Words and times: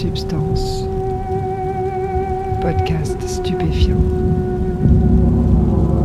Substance. 0.00 0.86
Podcast 2.62 3.20
stupéfiant. 3.28 3.98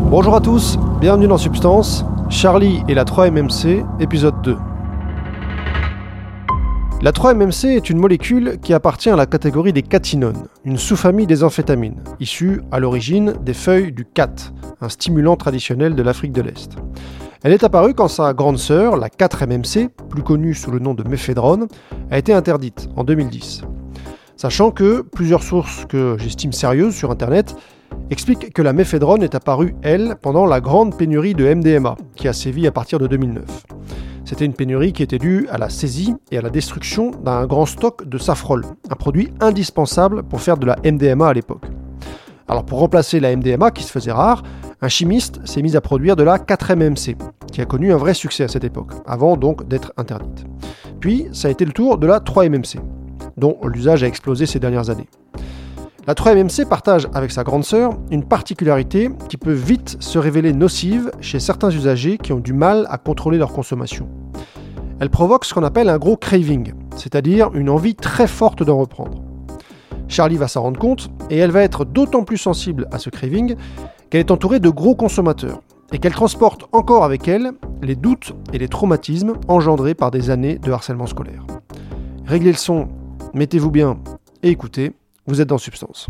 Bonjour 0.09 0.35
à 0.35 0.41
tous, 0.41 0.77
bienvenue 0.99 1.29
dans 1.29 1.37
Substance, 1.37 2.03
Charlie 2.29 2.83
et 2.89 2.93
la 2.93 3.05
3-MMC, 3.05 3.85
épisode 4.01 4.41
2. 4.41 4.57
La 7.01 7.13
3-MMC 7.13 7.67
est 7.67 7.89
une 7.89 7.97
molécule 7.97 8.57
qui 8.61 8.73
appartient 8.73 9.09
à 9.09 9.15
la 9.15 9.25
catégorie 9.25 9.71
des 9.71 9.83
catinones, 9.83 10.47
une 10.65 10.77
sous-famille 10.77 11.27
des 11.27 11.45
amphétamines, 11.45 12.03
issue 12.19 12.63
à 12.73 12.81
l'origine 12.81 13.35
des 13.45 13.53
feuilles 13.53 13.93
du 13.93 14.03
cat, 14.03 14.51
un 14.81 14.89
stimulant 14.89 15.37
traditionnel 15.37 15.95
de 15.95 16.03
l'Afrique 16.03 16.33
de 16.33 16.41
l'Est. 16.41 16.75
Elle 17.43 17.53
est 17.53 17.63
apparue 17.63 17.93
quand 17.93 18.09
sa 18.09 18.33
grande 18.33 18.57
sœur, 18.57 18.97
la 18.97 19.07
4-MMC, 19.07 19.87
plus 20.09 20.23
connue 20.23 20.53
sous 20.53 20.71
le 20.71 20.79
nom 20.79 20.95
de 20.95 21.07
méphédrone, 21.07 21.67
a 22.11 22.17
été 22.17 22.33
interdite 22.33 22.89
en 22.97 23.05
2010. 23.05 23.63
Sachant 24.45 24.69
que 24.69 25.01
plusieurs 25.01 25.41
sources 25.41 25.85
que 25.89 26.17
j'estime 26.19 26.53
sérieuses 26.53 26.93
sur 26.93 27.09
Internet 27.09 27.55
expliquent 28.11 28.53
que 28.53 28.61
la 28.61 28.73
méphédrone 28.73 29.23
est 29.23 29.33
apparue, 29.33 29.73
elle, 29.81 30.17
pendant 30.21 30.45
la 30.45 30.61
grande 30.61 30.95
pénurie 30.95 31.33
de 31.33 31.51
MDMA, 31.51 31.95
qui 32.13 32.27
a 32.27 32.33
sévi 32.33 32.67
à 32.67 32.71
partir 32.71 32.99
de 32.99 33.07
2009. 33.07 33.43
C'était 34.23 34.45
une 34.45 34.53
pénurie 34.53 34.93
qui 34.93 35.01
était 35.01 35.17
due 35.17 35.47
à 35.49 35.57
la 35.57 35.69
saisie 35.69 36.13
et 36.29 36.37
à 36.37 36.43
la 36.43 36.51
destruction 36.51 37.09
d'un 37.09 37.47
grand 37.47 37.65
stock 37.65 38.07
de 38.07 38.19
safrole, 38.19 38.65
un 38.87 38.93
produit 38.93 39.29
indispensable 39.39 40.21
pour 40.21 40.41
faire 40.41 40.57
de 40.57 40.67
la 40.67 40.75
MDMA 40.85 41.27
à 41.27 41.33
l'époque. 41.33 41.65
Alors 42.47 42.65
pour 42.65 42.77
remplacer 42.77 43.19
la 43.19 43.35
MDMA 43.35 43.71
qui 43.71 43.81
se 43.81 43.91
faisait 43.91 44.11
rare, 44.11 44.43
un 44.79 44.89
chimiste 44.89 45.39
s'est 45.47 45.63
mis 45.63 45.75
à 45.75 45.81
produire 45.81 46.15
de 46.15 46.21
la 46.21 46.37
4-MMC, 46.37 47.15
qui 47.51 47.61
a 47.61 47.65
connu 47.65 47.91
un 47.91 47.97
vrai 47.97 48.13
succès 48.13 48.43
à 48.43 48.47
cette 48.47 48.63
époque, 48.63 48.91
avant 49.07 49.37
donc 49.37 49.67
d'être 49.67 49.91
interdite. 49.97 50.45
Puis 50.99 51.29
ça 51.31 51.47
a 51.47 51.51
été 51.51 51.65
le 51.65 51.71
tour 51.71 51.97
de 51.97 52.05
la 52.05 52.19
3-MMC, 52.19 52.77
dont 53.37 53.57
l'usage 53.63 54.03
a 54.03 54.07
explosé 54.07 54.45
ces 54.45 54.59
dernières 54.59 54.89
années. 54.89 55.07
La 56.07 56.13
3-MMC 56.13 56.67
partage 56.67 57.07
avec 57.15 57.31
sa 57.31 57.43
grande 57.43 57.63
sœur 57.63 57.97
une 58.11 58.23
particularité 58.23 59.09
qui 59.27 59.37
peut 59.37 59.51
vite 59.51 59.97
se 59.99 60.19
révéler 60.19 60.53
nocive 60.53 61.09
chez 61.19 61.39
certains 61.39 61.71
usagers 61.71 62.19
qui 62.19 62.31
ont 62.31 62.39
du 62.39 62.53
mal 62.53 62.85
à 62.91 62.99
contrôler 62.99 63.39
leur 63.39 63.51
consommation. 63.51 64.07
Elle 64.99 65.09
provoque 65.09 65.45
ce 65.45 65.53
qu'on 65.53 65.63
appelle 65.63 65.89
un 65.89 65.97
gros 65.97 66.15
craving, 66.15 66.73
c'est-à-dire 66.95 67.49
une 67.55 67.69
envie 67.69 67.95
très 67.95 68.27
forte 68.27 68.61
d'en 68.61 68.77
reprendre. 68.77 69.23
Charlie 70.07 70.37
va 70.37 70.47
s'en 70.47 70.61
rendre 70.61 70.79
compte 70.79 71.09
et 71.31 71.37
elle 71.37 71.51
va 71.51 71.63
être 71.63 71.85
d'autant 71.85 72.23
plus 72.23 72.37
sensible 72.37 72.87
à 72.91 72.99
ce 72.99 73.09
craving 73.09 73.55
qu'elle 74.09 74.19
est 74.19 74.31
entourée 74.31 74.59
de 74.59 74.69
gros 74.69 74.95
consommateurs 74.95 75.61
et 75.91 75.97
qu'elle 75.97 76.13
transporte 76.13 76.65
encore 76.71 77.03
avec 77.03 77.27
elle 77.27 77.51
les 77.81 77.95
doutes 77.95 78.33
et 78.53 78.59
les 78.59 78.67
traumatismes 78.67 79.33
engendrés 79.47 79.95
par 79.95 80.11
des 80.11 80.29
années 80.29 80.59
de 80.59 80.71
harcèlement 80.71 81.07
scolaire. 81.07 81.45
Réglez 82.25 82.51
le 82.51 82.57
son, 82.57 82.87
mettez-vous 83.35 83.69
bien 83.69 83.97
et 84.43 84.49
écoutez, 84.49 84.93
vous 85.27 85.41
êtes 85.41 85.49
dans 85.49 85.57
Substance. 85.57 86.07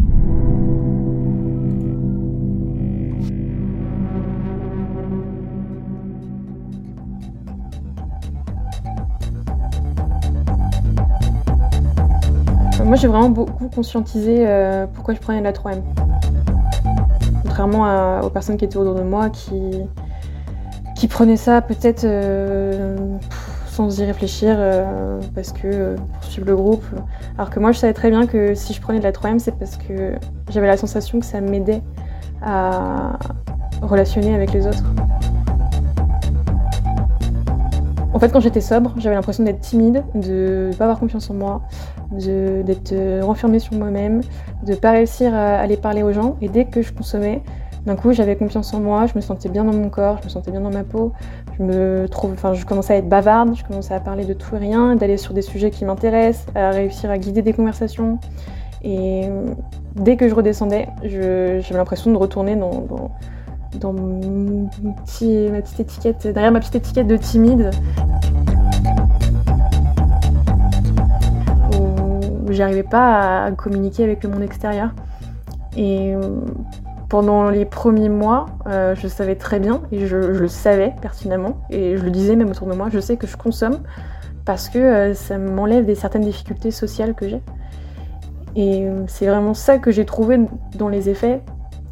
Moi, 12.84 12.96
j'ai 12.98 13.08
vraiment 13.08 13.30
beaucoup 13.30 13.68
conscientisé 13.70 14.46
euh, 14.48 14.86
pourquoi 14.86 15.16
je 15.16 15.20
prenais 15.20 15.42
la 15.42 15.52
3M. 15.52 15.82
Contrairement 17.42 18.20
aux 18.22 18.30
personnes 18.30 18.58
qui 18.58 18.66
étaient 18.66 18.78
autour 18.78 18.94
de 18.94 19.02
moi 19.02 19.32
qui, 19.32 19.82
qui 20.96 21.08
prenaient 21.08 21.38
ça 21.38 21.62
peut-être 21.62 22.04
euh, 22.04 22.96
sans 23.76 24.00
y 24.00 24.06
réfléchir 24.06 24.56
euh, 24.58 25.20
parce 25.34 25.52
que 25.52 25.96
pour 25.96 26.24
suivre 26.24 26.48
le 26.48 26.56
groupe. 26.56 26.86
Alors 27.38 27.50
que 27.50 27.60
moi, 27.60 27.74
je 27.74 27.80
savais 27.80 27.94
très 27.94 28.10
bien 28.10 28.26
que 28.26 28.56
si 28.56 28.74
je 28.74 28.80
prenais 28.80 29.00
de 29.00 29.04
la 29.04 29.12
3M, 29.12 29.40
c'est 29.40 29.56
parce 29.58 29.76
que 29.76 30.14
j'avais 30.50 30.68
la 30.68 30.78
sensation 30.78 31.20
que 31.20 31.26
ça 31.26 31.42
m'aidait 31.42 31.82
à 32.42 33.20
relationner 33.82 34.34
avec 34.34 34.54
les 34.54 34.66
autres. 34.66 34.84
En 38.14 38.20
fait, 38.20 38.32
quand 38.32 38.40
j'étais 38.40 38.62
sobre, 38.62 38.94
j'avais 38.96 39.16
l'impression 39.16 39.44
d'être 39.44 39.60
timide, 39.60 40.06
de 40.16 40.70
ne 40.72 40.74
pas 40.74 40.86
avoir 40.86 41.00
confiance 41.00 41.30
en 41.30 41.34
moi, 41.34 41.62
d'être 42.12 42.94
euh, 42.94 43.20
renfermée 43.26 43.60
sur 43.60 43.74
moi-même, 43.74 44.22
de 44.64 44.72
ne 44.72 44.78
pas 44.78 44.92
réussir 44.92 45.34
à 45.34 45.58
aller 45.58 45.76
parler 45.76 46.02
aux 46.02 46.14
gens. 46.14 46.38
Et 46.42 46.48
dès 46.48 46.64
que 46.64 46.82
je 46.82 46.94
consommais, 46.94 47.44
d'un 47.86 47.96
coup, 47.96 48.14
j'avais 48.14 48.36
confiance 48.36 48.74
en 48.74 48.80
moi, 48.80 49.06
je 49.06 49.14
me 49.16 49.22
sentais 49.22 49.50
bien 49.50 49.64
dans 49.64 49.74
mon 49.74 49.90
corps, 49.90 50.18
je 50.20 50.26
me 50.26 50.30
sentais 50.30 50.50
bien 50.50 50.62
dans 50.62 50.72
ma 50.72 50.84
peau. 50.84 51.12
Je 51.58 51.64
me 51.64 52.08
trouve, 52.10 52.34
enfin, 52.34 52.54
je 52.54 52.66
commençais 52.66 52.94
à 52.94 52.98
être 52.98 53.08
bavarde, 53.08 53.56
je 53.56 53.64
commençais 53.64 53.94
à 53.94 54.00
parler 54.00 54.26
de 54.26 54.34
tout 54.34 54.56
et 54.56 54.60
rien, 54.60 54.96
d'aller 54.96 55.18
sur 55.18 55.34
des 55.34 55.44
sujets 55.44 55.70
qui 55.70 55.86
m'intéressent, 55.86 56.48
à 56.56 56.72
réussir 56.72 57.12
à 57.12 57.18
guider 57.18 57.44
des 57.44 57.54
conversations. 57.54 58.18
Et 58.84 59.28
euh, 59.28 59.54
dès 59.96 60.18
que 60.18 60.28
je 60.28 60.34
redescendais, 60.34 60.88
j'avais 61.04 61.62
l'impression 61.72 62.12
de 62.12 62.18
retourner 62.18 62.56
dans, 62.56 62.86
ma 63.94 65.62
petite 65.62 65.80
étiquette, 65.80 66.28
derrière 66.28 66.52
ma 66.52 66.60
petite 66.60 66.76
étiquette 66.76 67.08
de 67.08 67.18
timide. 67.18 67.70
J'arrivais 72.50 72.84
pas 72.84 73.46
à 73.46 73.52
communiquer 73.52 74.04
avec 74.04 74.24
le 74.24 74.30
monde 74.30 74.44
extérieur. 74.44 74.90
Et 75.78 76.16
euh, 76.16 76.40
pendant 77.10 77.50
les 77.50 77.66
premiers 77.66 78.10
mois, 78.10 78.48
euh, 78.68 78.96
je 78.96 79.08
savais 79.08 79.36
très 79.36 79.60
bien, 79.60 79.82
et 79.92 80.08
je, 80.08 80.18
le 80.18 80.48
savais 80.48 80.94
pertinemment, 81.02 81.58
et 81.70 81.98
je 81.98 82.04
le 82.04 82.12
disais 82.12 82.36
même 82.36 82.50
autour 82.50 82.68
de 82.68 82.74
moi, 82.74 82.90
je 82.92 83.00
sais 83.00 83.18
que 83.18 83.28
je 83.28 83.38
consomme 83.38 83.80
parce 84.46 84.70
que 84.70 84.78
euh, 84.78 85.14
ça 85.14 85.38
m'enlève 85.38 85.86
des 85.86 85.96
certaines 85.96 86.24
difficultés 86.24 86.72
sociales 86.72 87.16
que 87.16 87.28
j'ai. 87.28 87.42
Et 88.56 88.88
c'est 89.08 89.26
vraiment 89.28 89.54
ça 89.54 89.80
que 89.80 89.92
j'ai 89.92 90.06
trouvé 90.06 90.40
dans 90.76 90.88
les 90.88 91.10
effets 91.10 91.42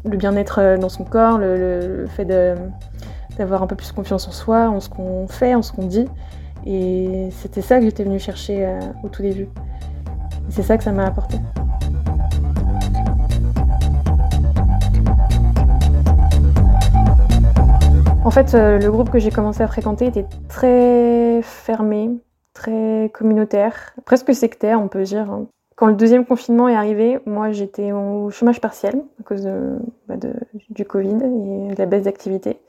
le 0.08 0.16
bien-être 0.16 0.58
euh, 0.60 0.76
dans 0.76 0.88
son 0.88 1.04
corps, 1.04 1.38
le, 1.38 2.06
fait 2.08 2.24
d'avoir 3.38 3.62
un 3.62 3.66
peu 3.66 3.76
plus 3.76 3.92
confiance 3.92 4.28
en 4.28 4.32
soi, 4.32 4.68
en 4.68 4.80
ce 4.80 4.88
qu'on 4.88 5.26
fait, 5.28 5.54
en 5.54 5.62
ce 5.62 5.72
qu'on 5.72 5.86
dit. 5.86 6.06
Et 6.66 7.28
c'était 7.32 7.62
ça 7.62 7.78
que 7.78 7.84
j'étais 7.84 8.04
venue 8.04 8.18
chercher 8.18 8.66
euh, 8.66 8.80
au 9.02 9.08
tout 9.08 9.22
début. 9.22 9.48
c'est 10.48 10.62
ça 10.62 10.78
que 10.78 10.84
ça 10.84 10.92
m'a 10.92 11.06
apporté. 11.06 11.38
En 18.24 18.30
fait, 18.30 18.54
euh, 18.54 18.78
le 18.78 18.90
groupe 18.90 19.10
que 19.10 19.18
j'ai 19.18 19.30
commencé 19.30 19.62
à 19.62 19.68
fréquenter 19.68 20.06
était 20.06 20.26
très 20.48 21.40
fermé, 21.42 22.10
très 22.52 23.10
communautaire, 23.12 23.94
presque 24.04 24.34
sectaire, 24.34 24.80
on 24.80 24.88
peut 24.88 25.02
dire. 25.02 25.26
Quand 25.76 25.86
le 25.86 25.94
deuxième 25.94 26.24
confinement 26.24 26.68
est 26.68 26.76
arrivé, 26.76 27.18
moi 27.26 27.52
j'étais 27.52 27.92
au 27.92 28.30
chômage 28.30 28.60
partiel 28.60 29.02
à 29.20 29.22
cause 29.24 29.48
bah, 30.08 30.14
du 30.70 30.84
Covid 30.84 31.16
et 31.16 31.74
de 31.74 31.78
la 31.78 31.86
baisse 31.86 32.04
d'activité. 32.04 32.60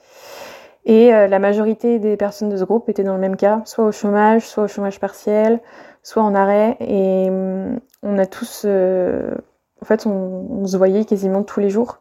Et 0.85 1.13
euh, 1.13 1.27
la 1.27 1.39
majorité 1.39 1.97
des 1.97 2.15
personnes 2.15 2.49
de 2.49 2.57
ce 2.57 2.63
groupe 2.63 2.89
étaient 2.89 3.03
dans 3.03 3.15
le 3.15 3.19
même 3.19 3.35
cas, 3.35 3.61
soit 3.65 3.85
au 3.85 3.91
chômage, 3.91 4.47
soit 4.47 4.65
au 4.65 4.67
chômage 4.67 4.99
partiel, 4.99 5.59
soit 6.03 6.21
en 6.21 6.35
arrêt. 6.35 6.77
Et 6.79 7.27
hum, 7.29 7.79
on 8.03 8.17
a 8.19 8.25
tous, 8.25 8.63
euh, 8.65 9.31
en 9.81 9.85
fait, 9.85 10.05
on, 10.05 10.65
se 10.65 10.77
voyait 10.77 11.05
quasiment 11.05 11.43
tous 11.43 11.59
les 11.59 11.69
jours 11.69 11.99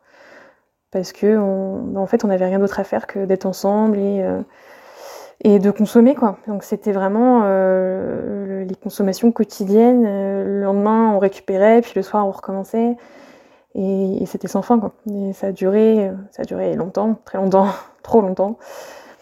parce 0.94 1.12
que, 1.12 1.36
bah, 1.36 2.00
en 2.00 2.06
fait, 2.06 2.24
on 2.24 2.28
n'avait 2.28 2.46
rien 2.46 2.60
d'autre 2.60 2.78
à 2.78 2.84
faire 2.84 3.08
que 3.08 3.26
d'être 3.26 3.46
ensemble 3.46 3.98
et 3.98 4.22
euh, 4.22 4.40
et 5.42 5.58
de 5.58 5.70
consommer 5.72 6.14
quoi. 6.14 6.38
Donc 6.46 6.62
c'était 6.62 6.92
vraiment 6.92 7.42
euh, 7.44 8.64
les 8.64 8.74
consommations 8.76 9.32
quotidiennes. 9.32 10.04
Euh, 10.06 10.44
le 10.44 10.62
lendemain 10.62 11.10
on 11.12 11.18
récupérait, 11.18 11.80
puis 11.82 11.92
le 11.96 12.02
soir 12.02 12.26
on 12.26 12.30
recommençait. 12.30 12.96
Et, 13.74 14.24
c'était 14.26 14.46
sans 14.46 14.62
fin 14.62 14.78
quoi. 14.78 14.92
Et 15.12 15.32
ça 15.32 15.48
a 15.48 15.52
duré, 15.52 16.10
ça 16.30 16.42
a 16.42 16.44
duré 16.44 16.74
longtemps, 16.76 17.18
très 17.24 17.38
longtemps, 17.38 17.66
trop 18.04 18.20
longtemps. 18.20 18.56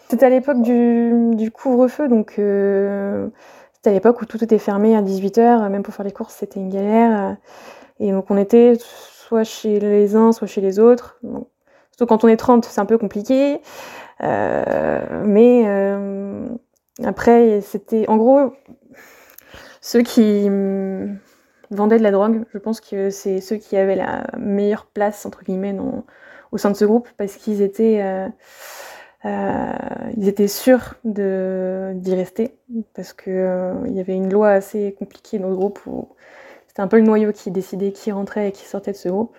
C'était 0.09 0.27
à 0.27 0.29
l'époque 0.29 0.61
du, 0.61 1.51
couvre-feu, 1.51 2.07
donc 2.07 2.33
c'était 2.35 3.89
à 3.89 3.93
l'époque 3.93 4.21
où 4.21 4.25
tout 4.25 4.43
était 4.43 4.59
fermé 4.59 4.95
à 4.95 5.01
18h, 5.01 5.69
même 5.69 5.81
pour 5.81 5.95
faire 5.95 6.05
les 6.05 6.11
courses 6.11 6.35
c'était 6.35 6.59
une 6.59 6.69
galère. 6.69 7.37
Et 7.99 8.11
donc 8.11 8.29
on 8.29 8.37
était 8.37 8.77
soit 9.33 9.43
chez 9.43 9.79
les 9.79 10.15
uns, 10.15 10.31
soit 10.31 10.47
chez 10.47 10.61
les 10.61 10.77
autres. 10.77 11.19
Surtout 11.95 12.07
quand 12.07 12.23
on 12.23 12.27
est 12.27 12.37
30, 12.37 12.65
c'est 12.65 12.81
un 12.81 12.85
peu 12.85 12.97
compliqué. 12.97 13.61
Euh, 14.21 15.23
mais 15.25 15.63
euh, 15.65 16.47
après, 17.03 17.61
c'était 17.61 18.07
en 18.07 18.17
gros 18.17 18.53
ceux 19.81 20.01
qui 20.01 20.49
vendaient 21.69 21.97
de 21.97 22.03
la 22.03 22.11
drogue. 22.11 22.45
Je 22.53 22.57
pense 22.57 22.81
que 22.81 23.09
c'est 23.09 23.41
ceux 23.41 23.57
qui 23.57 23.77
avaient 23.77 23.95
la 23.95 24.25
meilleure 24.37 24.87
place 24.87 25.25
entre 25.25 25.43
guillemets 25.43 25.75
au 26.51 26.57
sein 26.57 26.71
de 26.71 26.75
ce 26.75 26.85
groupe 26.85 27.09
parce 27.17 27.35
qu'ils 27.35 27.61
étaient 27.61 28.01
euh, 29.25 29.73
ils 30.17 30.27
étaient 30.27 30.47
sûrs 30.47 30.95
d'y 31.03 32.15
rester 32.15 32.57
parce 32.95 33.13
que 33.13 33.73
il 33.85 33.93
y 33.93 33.99
avait 33.99 34.15
une 34.15 34.31
loi 34.31 34.49
assez 34.49 34.95
compliquée 34.97 35.37
dans 35.37 35.49
le 35.49 35.55
groupe 35.55 35.79
où 35.85 36.09
c'était 36.67 36.81
un 36.81 36.87
peu 36.87 36.97
le 36.97 37.03
noyau 37.03 37.31
qui 37.33 37.51
décidait 37.51 37.91
qui 37.91 38.11
rentrait 38.11 38.49
et 38.49 38.51
qui 38.51 38.65
sortait 38.65 38.93
de 38.93 38.97
ce 38.97 39.09
groupe. 39.09 39.35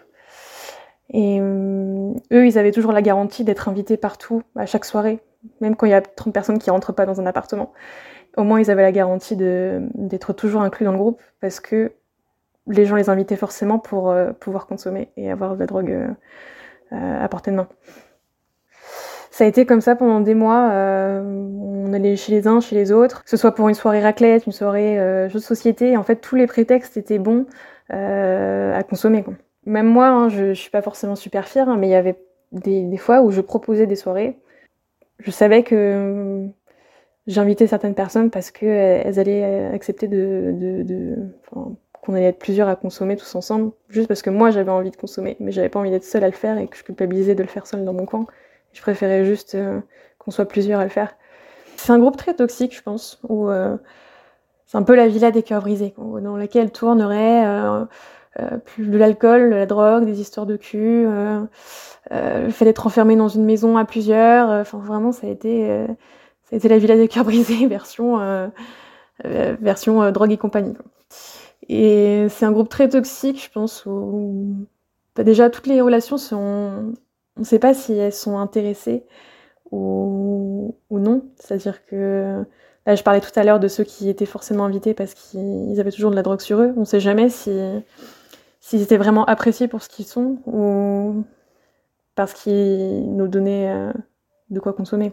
Et 1.11 1.39
euh, 1.41 2.13
eux, 2.33 2.47
ils 2.47 2.59
avaient 2.59 2.73
toujours 2.73 2.93
la 2.93 3.03
garantie 3.03 3.45
d'être 3.45 3.69
invités 3.69 3.97
partout, 3.97 4.43
à 4.57 4.67
chaque 4.67 4.85
soirée, 4.85 5.21
même 5.61 5.77
quand 5.77 5.87
il 5.87 5.91
y 5.91 5.95
a 5.95 6.01
30 6.01 6.33
personnes 6.33 6.59
qui 6.59 6.71
rentrent 6.71 6.93
pas 6.93 7.07
dans 7.07 7.21
un 7.21 7.27
appartement. 7.27 7.73
Au 8.37 8.43
moins, 8.43 8.61
ils 8.61 8.71
avaient 8.71 8.83
la 8.83 8.93
garantie 8.93 9.37
d'être 9.37 10.33
toujours 10.33 10.63
inclus 10.63 10.85
dans 10.85 10.93
le 10.93 10.99
groupe 10.99 11.23
parce 11.41 11.61
que 11.61 11.93
les 12.67 12.87
gens 12.87 12.97
les 12.97 13.11
invitaient 13.11 13.37
forcément 13.37 13.79
pour 13.79 14.11
euh, 14.11 14.33
pouvoir 14.33 14.67
consommer 14.67 15.11
et 15.17 15.31
avoir 15.31 15.55
de 15.55 15.61
la 15.61 15.67
drogue 15.67 15.91
euh, 16.93 17.25
à 17.25 17.29
portée 17.29 17.51
de 17.51 17.57
main. 17.57 17.69
Ça 19.31 19.45
a 19.45 19.47
été 19.47 19.67
comme 19.67 19.81
ça 19.81 19.97
pendant 19.97 20.21
des 20.21 20.35
mois. 20.35 20.71
on 20.71 21.93
allait 21.93 22.15
chez 22.15 22.31
les 22.31 22.47
uns, 22.47 22.61
chez 22.61 22.77
les 22.77 22.93
autres, 22.93 23.25
que 23.25 23.31
ce 23.31 23.37
soit 23.37 23.53
pour 23.53 23.69
une 23.69 23.75
soirée 23.75 24.01
raclette, 24.01 24.47
une 24.47 24.53
soirée 24.53 24.97
jeu 25.29 25.41
de 25.41 25.45
société. 25.45 25.97
En 25.97 26.05
fait, 26.05 26.17
tous 26.17 26.37
les 26.37 26.47
prétextes 26.47 26.97
étaient 26.97 27.19
bons 27.19 27.45
à 27.91 28.83
consommer. 28.85 29.25
Quoi. 29.25 29.35
Même 29.67 29.87
moi, 29.87 30.09
hein, 30.09 30.29
je, 30.29 30.55
je 30.55 30.61
suis 30.61 30.71
pas 30.71 30.83
forcément 30.83 31.17
super 31.17 31.49
fière, 31.49 31.69
hein, 31.69 31.77
mais 31.77 31.89
il 31.89 31.93
y 31.93 31.95
avait 31.95 32.17
des, 32.53 32.97
fois 32.97 33.23
où 33.23 33.31
je 33.31 33.41
proposais 33.41 33.87
des 33.87 33.97
soirées. 33.97 34.39
Je 35.21 35.31
savais 35.31 35.63
que 35.63 36.47
j'invitais 37.27 37.67
certaines 37.67 37.95
personnes 37.95 38.31
parce 38.31 38.51
qu'elles 38.51 39.19
allaient 39.19 39.71
accepter 39.73 40.09
de, 40.09 40.53
de, 40.55 40.83
de 40.83 41.17
qu'on 42.05 42.13
allait 42.13 42.27
être 42.27 42.39
plusieurs 42.39 42.69
à 42.69 42.77
consommer 42.77 43.17
tous 43.17 43.35
ensemble, 43.35 43.73
juste 43.89 44.09
parce 44.09 44.21
que 44.21 44.29
moi 44.29 44.51
j'avais 44.51 44.71
envie 44.71 44.91
de 44.91 44.97
consommer, 44.97 45.37
mais 45.41 45.53
j'avais 45.53 45.71
pas 45.71 45.81
envie 45.81 45.91
d'être 45.91 46.05
seule 46.05 46.23
à 46.25 46.27
le 46.27 46.35
faire 46.35 46.59
et 46.59 46.67
que 46.69 46.77
je 46.77 46.85
culpabilisais 46.85 47.35
de 47.35 47.43
le 47.43 47.49
faire 47.49 47.67
seule 47.67 47.85
dans 47.85 47.95
mon 47.95 48.05
coin. 48.05 48.27
Je 48.75 48.83
préférais 48.83 49.25
juste 49.25 49.55
euh, 49.55 49.81
qu'on 50.19 50.31
soit 50.31 50.45
plusieurs 50.45 50.81
à 50.81 50.85
le 50.85 50.91
faire. 50.91 51.17
C'est 51.77 51.93
un 51.93 51.99
groupe 51.99 52.17
très 52.17 52.35
toxique, 52.35 52.77
je 52.77 52.83
pense, 52.83 53.21
où 53.29 53.49
euh, 53.49 53.77
c'est 54.67 54.77
un 54.77 54.83
peu 54.83 54.95
la 54.95 55.09
villa 55.09 55.31
des 55.31 55.43
cœurs 55.43 55.63
brisés, 55.63 55.95
dans 55.97 56.37
laquelle 56.37 56.71
tournerait 56.73 57.47
euh, 57.47 57.85
euh 58.41 58.59
plus 58.59 58.87
de 58.89 58.99
l'alcool, 58.99 59.51
de 59.51 59.57
la 59.57 59.67
drogue, 59.67 60.05
des 60.05 60.21
histoires 60.21 60.47
de 60.47 60.57
cul, 60.57 61.07
euh, 61.07 61.41
le 62.11 62.51
fait 62.51 62.65
d'être 62.65 62.87
enfermé 62.87 63.17
dans 63.17 63.29
une 63.29 63.45
maison 63.45 63.77
à 63.77 63.85
plusieurs. 63.85 64.49
Enfin, 64.51 64.79
vraiment, 64.79 65.13
ça 65.13 65.27
a 65.27 65.31
été, 65.31 65.87
ça 66.45 66.55
a 66.55 66.57
été 66.57 66.69
la 66.69 66.79
villa 66.79 66.97
des 66.97 67.09
cœurs 67.09 67.25
brisés 67.25 67.67
version 67.69 68.51
version 69.25 70.11
drogue 70.11 70.33
et 70.33 70.37
compagnie. 70.37 70.75
Et 71.69 72.27
c'est 72.29 72.45
un 72.45 72.53
groupe 72.53 72.69
très 72.69 72.89
toxique, 72.89 73.43
je 73.43 73.51
pense, 73.51 73.87
où 73.87 74.67
bah, 75.17 75.25
déjà 75.25 75.51
toutes 75.51 75.67
les 75.67 75.81
relations 75.81 76.19
sont. 76.19 76.95
On 77.37 77.41
ne 77.41 77.45
sait 77.45 77.59
pas 77.59 77.75
si 77.75 77.93
elles 77.95 78.13
sont 78.13 78.39
intéressées 78.39 79.05
ou, 79.71 80.77
ou 80.91 80.99
non. 80.99 81.25
C'est-à-dire 81.37 81.85
que. 81.87 82.45
Là, 82.87 82.97
je 82.97 83.03
parlais 83.03 83.23
tout 83.23 83.31
à 83.37 83.45
l'heure 83.45 83.61
de 83.61 83.69
ceux 83.69 83.85
qui 83.85 84.11
étaient 84.11 84.27
forcément 84.27 84.67
invités 84.67 84.93
parce 84.93 85.15
qu'ils 85.15 85.81
avaient 85.81 85.91
toujours 85.91 86.11
de 86.11 86.17
la 86.17 86.23
drogue 86.23 86.41
sur 86.41 86.61
eux. 86.61 86.75
On 86.77 86.81
ne 86.81 86.85
sait 86.85 87.01
jamais 87.01 87.31
si 87.31 87.51
s'ils 88.65 88.81
étaient 88.81 88.97
vraiment 88.97 89.27
appréciés 89.27 89.69
pour 89.69 89.83
ce 89.83 89.91
qu'ils 89.91 90.07
sont 90.07 90.39
ou 90.47 91.23
parce 92.15 92.33
qu'ils 92.33 93.15
nous 93.15 93.29
donnaient 93.29 93.71
euh, 93.71 93.93
de 94.49 94.59
quoi 94.59 94.73
consommer. 94.73 95.13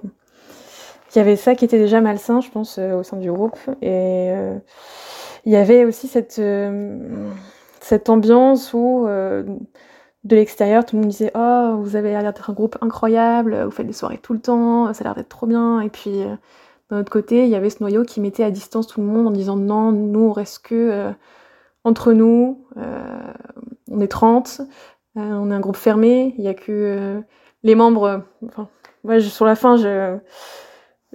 Il 1.14 1.18
y 1.18 1.22
avait 1.22 1.36
ça 1.36 1.54
qui 1.56 1.66
était 1.66 1.78
déjà 1.78 2.00
malsain, 2.00 2.40
je 2.40 2.50
pense, 2.50 2.78
euh, 2.78 2.94
au 2.94 3.04
sein 3.04 3.18
du 3.18 3.30
groupe. 3.30 3.60
Et 3.82 4.32
euh, 4.32 4.58
il 5.44 5.52
y 5.52 5.58
avait 5.58 5.84
aussi 5.84 6.08
cette, 6.08 6.40
ambiance 8.08 8.74
où 8.74 9.06
de 9.06 10.36
l'extérieur, 10.36 10.86
tout 10.86 10.96
le 10.96 11.02
monde 11.02 11.12
disait 11.12 11.32
Oh, 11.36 11.76
vous 11.82 11.98
avez 11.98 12.12
l'air 12.12 12.24
d'être 12.24 12.50
un 12.50 12.54
groupe 12.54 12.78
incroyable, 12.80 13.64
vous 13.66 13.72
faites 13.72 13.88
des 13.88 13.92
soirées 13.92 14.20
tout 14.20 14.32
le 14.32 14.40
temps, 14.40 14.94
ça 14.94 15.02
a 15.02 15.04
l'air 15.04 15.16
d'être 15.16 15.28
trop 15.28 15.48
bien. 15.48 15.82
Et 15.82 15.90
puis, 15.90 16.24
d'un 16.90 17.00
autre 17.00 17.12
côté, 17.12 17.44
il 17.44 17.50
y 17.50 17.56
avait 17.56 17.70
ce 17.70 17.82
noyau 17.82 18.06
qui 18.06 18.22
mettait 18.22 18.46
à 18.46 18.52
distance 18.52 18.88
tout 18.88 19.02
le 19.02 19.08
monde 19.08 19.28
en 19.28 19.32
disant 19.32 19.58
Non, 19.58 19.92
nous, 19.92 20.22
on 20.22 20.32
reste 20.32 20.60
que 20.60 21.12
entre 21.84 22.14
nous, 22.14 22.66
euh, 22.78 23.34
on 23.90 24.02
est 24.02 24.08
30, 24.08 24.62
on 25.16 25.52
est 25.52 25.54
un 25.54 25.60
groupe 25.60 25.78
fermé, 25.78 26.36
il 26.38 26.44
y 26.44 26.48
a 26.48 26.54
que 26.54 27.22
les 27.64 27.76
membres. 27.76 28.24
Enfin, 28.46 28.70
moi, 29.04 29.20
je, 29.20 29.28
sur 29.28 29.46
la 29.46 29.56
fin, 29.56 29.78
je 29.78 30.18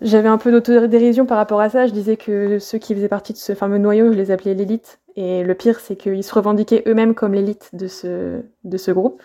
j'avais 0.03 0.29
un 0.29 0.39
peu 0.39 0.53
d'autodérision 0.53 1.25
par 1.25 1.39
rapport 1.39 1.61
à 1.61 1.71
ça. 1.71 1.87
Je 1.87 1.93
disais 1.93 2.17
que 2.17 2.59
ceux 2.59 2.79
qui 2.79 2.95
faisaient 2.95 3.09
partie 3.09 3.33
de 3.33 3.39
ce 3.39 3.55
fameux 3.55 3.79
noyau, 3.79 4.13
je 4.13 4.17
les 4.17 4.31
appelais 4.31 4.55
l'élite. 4.55 5.01
Et 5.17 5.43
le 5.43 5.55
pire, 5.55 5.81
c'est 5.81 5.97
qu'ils 5.97 6.23
se 6.23 6.35
revendiquaient 6.35 6.83
eux-mêmes 6.87 7.15
comme 7.15 7.33
l'élite 7.33 7.71
de 7.73 7.87
ce, 7.87 8.43
de 8.65 8.77
ce 8.77 8.91
groupe. 8.91 9.23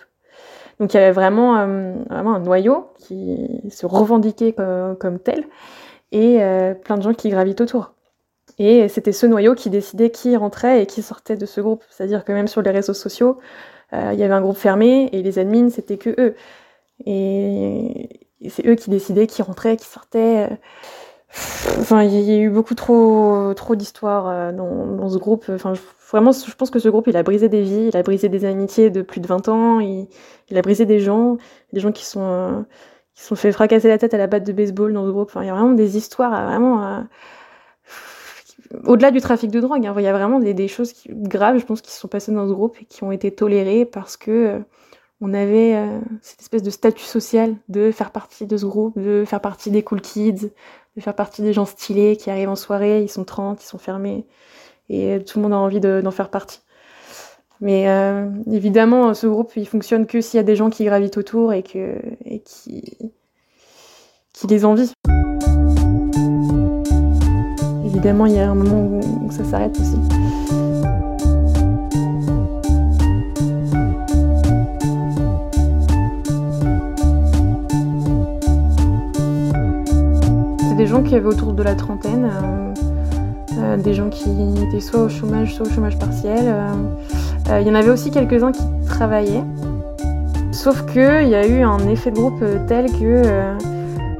Donc 0.80 0.94
il 0.94 0.96
y 0.96 1.00
avait 1.00 1.12
vraiment, 1.12 1.58
euh, 1.58 1.92
vraiment 2.08 2.34
un 2.34 2.40
noyau 2.40 2.88
qui 2.98 3.60
se 3.70 3.84
revendiquait 3.84 4.52
comme, 4.52 5.18
tel 5.18 5.44
et 6.10 6.42
euh, 6.42 6.74
plein 6.74 6.96
de 6.96 7.02
gens 7.02 7.14
qui 7.14 7.28
gravitent 7.28 7.60
autour. 7.60 7.92
Et 8.58 8.88
c'était 8.88 9.12
ce 9.12 9.26
noyau 9.26 9.54
qui 9.54 9.70
décidait 9.70 10.10
qui 10.10 10.36
rentrait 10.36 10.82
et 10.82 10.86
qui 10.86 11.02
sortait 11.02 11.36
de 11.36 11.46
ce 11.46 11.60
groupe. 11.60 11.82
C'est-à-dire 11.90 12.24
que 12.24 12.32
même 12.32 12.48
sur 12.48 12.62
les 12.62 12.70
réseaux 12.70 12.94
sociaux, 12.94 13.38
euh, 13.92 14.10
il 14.12 14.18
y 14.18 14.22
avait 14.22 14.34
un 14.34 14.40
groupe 14.40 14.56
fermé 14.56 15.08
et 15.12 15.22
les 15.22 15.38
admins, 15.38 15.70
c'était 15.70 15.98
que 15.98 16.10
eux. 16.18 16.34
Et, 17.06 18.20
c'est 18.48 18.66
eux 18.66 18.74
qui 18.74 18.90
décidaient 18.90 19.26
qui 19.26 19.42
rentrait, 19.42 19.76
qui 19.76 19.86
sortait. 19.86 20.48
Enfin, 21.78 22.02
il 22.02 22.20
y 22.20 22.32
a 22.32 22.38
eu 22.38 22.50
beaucoup 22.50 22.74
trop, 22.74 23.54
trop 23.54 23.74
d'histoires 23.74 24.28
euh, 24.28 24.52
dans, 24.52 25.08
ce 25.08 25.16
groupe. 25.16 25.46
Enfin, 25.48 25.72
vraiment, 26.10 26.32
je 26.32 26.54
pense 26.54 26.70
que 26.70 26.78
ce 26.78 26.88
groupe, 26.88 27.06
il 27.06 27.16
a 27.16 27.22
brisé 27.22 27.48
des 27.48 27.62
vies, 27.62 27.88
il 27.88 27.96
a 27.96 28.02
brisé 28.02 28.28
des 28.28 28.44
amitiés 28.44 28.90
de 28.90 29.00
plus 29.02 29.20
de 29.20 29.26
20 29.26 29.48
ans, 29.48 29.80
il, 29.80 30.08
a 30.54 30.62
brisé 30.62 30.84
des 30.84 31.00
gens, 31.00 31.38
des 31.72 31.80
gens 31.80 31.90
qui 31.92 32.04
sont, 32.04 32.20
euh, 32.20 32.60
qui 33.14 33.22
sont 33.22 33.34
fait 33.34 33.50
fracasser 33.52 33.88
la 33.88 33.98
tête 33.98 34.12
à 34.12 34.18
la 34.18 34.26
batte 34.26 34.44
de 34.44 34.52
baseball 34.52 34.92
dans 34.92 35.06
ce 35.06 35.10
groupe. 35.10 35.30
Enfin, 35.30 35.42
il 35.42 35.46
y 35.46 35.50
a 35.50 35.54
vraiment 35.54 35.72
des 35.72 35.96
histoires, 35.96 36.34
euh, 36.34 36.46
vraiment, 36.46 37.06
au-delà 38.86 39.10
du 39.10 39.20
trafic 39.20 39.50
de 39.50 39.60
drogue, 39.60 39.86
hein, 39.86 39.94
il 39.96 40.02
y 40.02 40.06
a 40.06 40.12
vraiment 40.12 40.40
des, 40.40 40.68
choses 40.68 40.94
graves, 41.08 41.58
je 41.58 41.64
pense, 41.64 41.80
qui 41.80 41.90
se 41.90 42.00
sont 42.00 42.08
passées 42.08 42.32
dans 42.32 42.48
ce 42.48 42.52
groupe 42.52 42.76
et 42.80 42.84
qui 42.84 43.04
ont 43.04 43.12
été 43.12 43.30
tolérées 43.30 43.84
parce 43.84 44.16
que 44.16 44.60
on 45.20 45.34
avait 45.34 45.76
euh, 45.76 46.00
cette 46.20 46.40
espèce 46.40 46.64
de 46.64 46.70
statut 46.70 47.04
social 47.04 47.54
de 47.68 47.92
faire 47.92 48.10
partie 48.10 48.44
de 48.44 48.56
ce 48.56 48.66
groupe, 48.66 48.98
de 48.98 49.24
faire 49.24 49.40
partie 49.40 49.70
des 49.70 49.84
cool 49.84 50.00
kids, 50.00 50.50
de 50.96 51.00
faire 51.00 51.14
partie 51.14 51.42
des 51.42 51.52
gens 51.52 51.64
stylés 51.64 52.16
qui 52.16 52.28
arrivent 52.28 52.48
en 52.48 52.56
soirée, 52.56 53.02
ils 53.02 53.08
sont 53.08 53.24
30, 53.24 53.62
ils 53.62 53.66
sont 53.66 53.78
fermés, 53.78 54.26
et 54.88 55.22
tout 55.24 55.38
le 55.38 55.44
monde 55.44 55.52
a 55.52 55.58
envie 55.58 55.78
d'en 55.78 56.10
faire 56.10 56.28
partie. 56.28 56.60
Mais 57.60 57.88
euh, 57.88 58.28
évidemment, 58.50 59.14
ce 59.14 59.28
groupe, 59.28 59.52
il 59.54 59.68
fonctionne 59.68 60.06
que 60.06 60.20
s'il 60.20 60.38
y 60.38 60.40
a 60.40 60.42
des 60.42 60.56
gens 60.56 60.70
qui 60.70 60.84
gravitent 60.84 61.16
autour 61.16 61.52
et, 61.52 61.62
que, 61.62 62.00
qui, 62.44 62.98
qui 64.32 64.46
les 64.48 64.64
envient. 64.64 64.92
Évidemment, 68.04 68.26
il 68.26 68.32
y 68.32 68.40
a 68.40 68.50
un 68.50 68.54
moment 68.56 69.00
où, 69.00 69.30
ça 69.30 69.44
s'arrête 69.44 69.78
aussi. 69.78 69.96
des 80.76 80.86
gens 80.88 81.04
qui 81.04 81.14
avaient 81.14 81.26
autour 81.26 81.52
de 81.52 81.62
la 81.62 81.76
trentaine, 81.76 82.24
euh, 82.24 82.74
euh, 83.58 83.76
des 83.76 83.94
gens 83.94 84.08
qui 84.08 84.30
étaient 84.66 84.80
soit 84.80 85.02
au 85.02 85.08
chômage, 85.08 85.54
soit 85.54 85.68
au 85.68 85.70
chômage 85.70 85.96
partiel. 85.96 86.46
Euh 86.48 87.60
il 87.60 87.68
y 87.68 87.70
en 87.70 87.74
avait 87.76 87.90
aussi 87.90 88.10
quelques-uns 88.10 88.50
qui 88.50 88.64
travaillaient. 88.88 89.44
Sauf 90.50 90.84
qu'il 90.86 91.28
y 91.28 91.36
a 91.36 91.46
eu 91.46 91.62
un 91.62 91.86
effet 91.86 92.10
de 92.10 92.16
groupe 92.16 92.42
tel 92.66 92.90
que, 92.90 93.22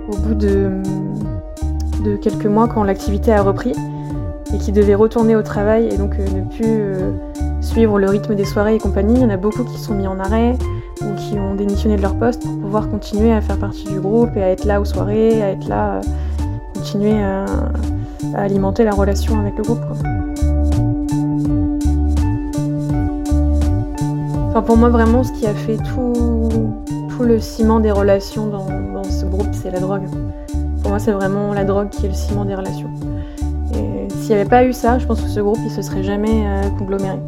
au 0.09 0.17
bout 0.19 0.35
de, 0.35 0.71
de, 2.05 2.17
quelques 2.17 2.47
mois, 2.47 2.69
quand 2.69 2.85
l'activité 2.85 3.33
a 3.33 3.43
repris, 3.43 3.73
et 4.55 4.59
qui 4.59 4.73
devaient 4.73 4.95
retourner 4.95 5.35
au 5.37 5.43
travail 5.43 5.89
et 5.91 5.97
donc 5.97 6.19
ne 6.19 6.43
plus 6.43 6.95
suivre 7.63 7.99
le 7.99 8.09
rythme 8.09 8.35
des 8.35 8.45
soirées 8.45 8.75
et 8.75 8.79
compagnie, 8.79 9.15
il 9.15 9.23
y 9.23 9.25
en 9.25 9.31
a 9.31 9.37
beaucoup 9.37 9.65
qui 9.65 9.79
sont 9.79 9.95
mis 9.95 10.07
en 10.07 10.19
arrêt 10.19 10.59
ou 11.01 11.15
qui 11.17 11.39
ont 11.39 11.55
démissionné 11.55 11.97
de 11.97 12.03
leur 12.03 12.15
poste 12.17 12.43
pour 12.43 12.59
pouvoir 12.59 12.91
continuer 12.91 13.33
à 13.33 13.41
faire 13.41 13.57
partie 13.57 13.87
du 13.87 13.99
groupe 13.99 14.37
et 14.37 14.43
à 14.43 14.51
être 14.51 14.65
là 14.65 14.81
aux 14.81 14.85
soirées, 14.85 15.43
à 15.43 15.51
être 15.51 15.69
là 15.69 16.01
continuer 16.75 17.23
à, 17.23 17.47
alimenter 18.35 18.85
la 18.85 18.93
relation 18.93 19.39
avec 19.39 19.57
le 19.57 19.63
groupe. 19.63 19.81
Enfin, 24.49 24.63
pour 24.63 24.77
moi, 24.77 24.89
vraiment, 24.89 25.23
ce 25.23 25.33
qui 25.33 25.47
a 25.47 25.55
fait 25.55 25.77
tout, 25.77 26.51
tout 27.11 27.23
le 27.23 27.39
ciment 27.41 27.81
des 27.81 27.91
relations 27.91 28.47
dans 28.47 29.05
ce 29.05 29.25
groupe, 29.27 29.49
c'est 29.53 29.71
la 29.71 29.81
drogue. 29.81 30.09
C'est 30.99 31.13
vraiment 31.13 31.53
la 31.53 31.65
drogue 31.65 31.89
qui 31.89 32.07
est 32.07 32.09
le 32.09 32.15
ciment 32.15 32.45
des 32.45 32.55
relations. 32.55 32.91
Et 33.75 34.09
s'il 34.11 34.29
n'y 34.29 34.35
avait 34.35 34.49
pas 34.49 34.65
eu 34.65 34.73
ça, 34.73 34.99
je 34.99 35.07
pense 35.07 35.21
que 35.21 35.29
ce 35.29 35.41
groupe, 35.41 35.59
il 35.65 35.71
se 35.71 35.83
serait 35.83 36.03
jamais 36.03 36.45
euh, 36.47 36.69
congloméré. 36.79 37.19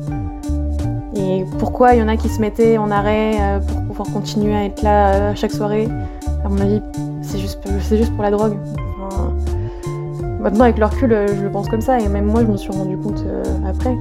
Et 1.16 1.44
pourquoi 1.58 1.94
il 1.94 2.00
y 2.00 2.02
en 2.02 2.08
a 2.08 2.16
qui 2.16 2.28
se 2.28 2.40
mettaient 2.40 2.78
en 2.78 2.90
arrêt 2.90 3.36
euh, 3.40 3.58
pour 3.60 3.82
pouvoir 3.84 4.08
continuer 4.12 4.54
à 4.54 4.64
être 4.64 4.82
là 4.82 5.14
euh, 5.14 5.32
chaque 5.34 5.52
soirée? 5.52 5.88
À 6.44 6.48
mon 6.48 6.60
avis, 6.60 6.82
c'est 7.22 7.38
juste, 7.38 7.60
pour 8.14 8.22
la 8.22 8.30
drogue. 8.30 8.56
Maintenant, 10.40 10.64
avec 10.64 10.76
le 10.76 10.84
recul, 10.84 11.16
je 11.26 11.42
le 11.42 11.50
pense 11.50 11.68
comme 11.70 11.80
ça, 11.80 11.98
et 11.98 12.06
même 12.06 12.26
moi, 12.26 12.42
je 12.42 12.48
me 12.48 12.56
suis 12.58 12.70
rendu 12.70 12.98
compte 12.98 13.24
après. 13.66 13.96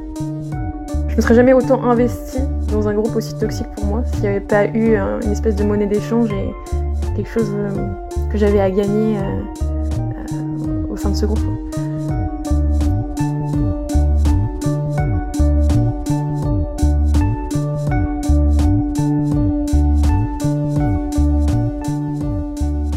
Je 1.08 1.16
me 1.16 1.22
serais 1.22 1.36
jamais 1.36 1.54
autant 1.54 1.82
investi 1.84 2.40
dans 2.70 2.88
un 2.90 2.94
groupe 2.94 3.16
aussi 3.16 3.34
toxique 3.38 3.68
pour 3.76 3.86
moi 3.86 4.04
s'il 4.06 4.22
n'y 4.22 4.28
avait 4.28 4.40
pas 4.42 4.66
eu 4.66 4.98
une 4.98 5.32
espèce 5.32 5.56
de 5.56 5.64
monnaie 5.64 5.86
d'échange 5.86 6.30
et 6.34 6.54
quelque 7.16 7.30
chose 7.30 7.50
que 8.34 8.40
j'avais 8.40 8.60
à 8.60 8.72
gagner 8.72 9.20
euh, 9.20 9.22
euh, 9.22 10.88
au 10.90 10.98
sein 10.98 11.12
de 11.12 11.16
ce 11.16 11.28
groupe. 11.28 11.38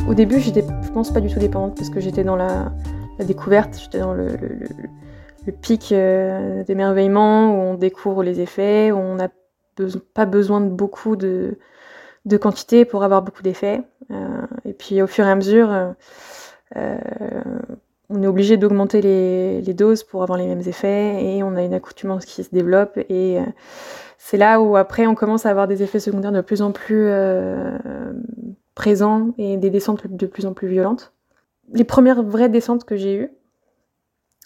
Au 0.09 0.14
début, 0.14 0.40
j'étais, 0.40 0.64
je 0.83 0.90
pense, 0.90 1.12
pas 1.12 1.21
du 1.21 1.28
tout 1.28 1.38
dépendante 1.38 1.76
parce 1.76 1.90
que 1.90 2.00
j'étais 2.00 2.25
dans 2.25 2.37
la, 2.37 2.73
découverte, 3.19 3.78
j'étais 3.78 3.99
dans 3.99 4.14
le, 4.14 4.38
pic 5.61 5.90
d'émerveillement 6.66 7.50
où 7.50 7.73
on 7.73 7.75
découvre 7.75 8.23
les 8.23 8.40
effets, 8.40 8.90
où 8.90 8.97
on 8.97 9.16
n'a 9.16 9.28
pas 10.14 10.25
besoin 10.25 10.62
de 10.62 10.71
beaucoup 10.71 11.14
de, 11.14 11.59
de 12.26 12.37
quantité 12.37 12.85
pour 12.85 13.02
avoir 13.02 13.23
beaucoup 13.23 13.42
d'effets. 13.42 13.83
et 14.64 14.73
puis 14.73 15.00
au 15.00 15.06
fur 15.06 15.26
et 15.26 15.30
à 15.30 15.35
mesure, 15.35 15.95
on 16.75 18.23
est 18.23 18.26
obligé 18.26 18.56
d'augmenter 18.56 19.00
les, 19.00 19.75
doses 19.75 20.04
pour 20.04 20.23
avoir 20.23 20.38
les 20.38 20.47
mêmes 20.47 20.62
effets 20.66 21.25
et 21.25 21.42
on 21.42 21.56
a 21.56 21.62
une 21.62 21.75
accoutumance 21.75 22.25
qui 22.25 22.45
se 22.45 22.50
développe 22.50 22.99
et 23.09 23.38
c'est 24.28 24.38
là 24.38 24.61
où 24.61 24.76
après 24.76 25.06
on 25.06 25.14
commence 25.14 25.47
à 25.47 25.50
avoir 25.50 25.68
des 25.68 25.85
effets 25.85 26.00
secondaires 26.00 26.33
de 26.33 26.40
plus 26.40 26.61
en 26.61 26.73
plus 26.73 27.06
euh, 27.09 27.78
présents 28.75 29.28
et 29.38 29.56
des 29.56 29.71
descentes 29.71 30.09
de 30.09 30.26
plus 30.26 30.47
en 30.47 30.52
plus 30.52 30.66
violentes. 30.66 31.12
Les 31.73 31.85
premières 31.85 32.25
vraies 32.25 32.49
descentes 32.49 32.85
que 32.85 32.97
j'ai 32.97 33.14
eues 33.14 33.30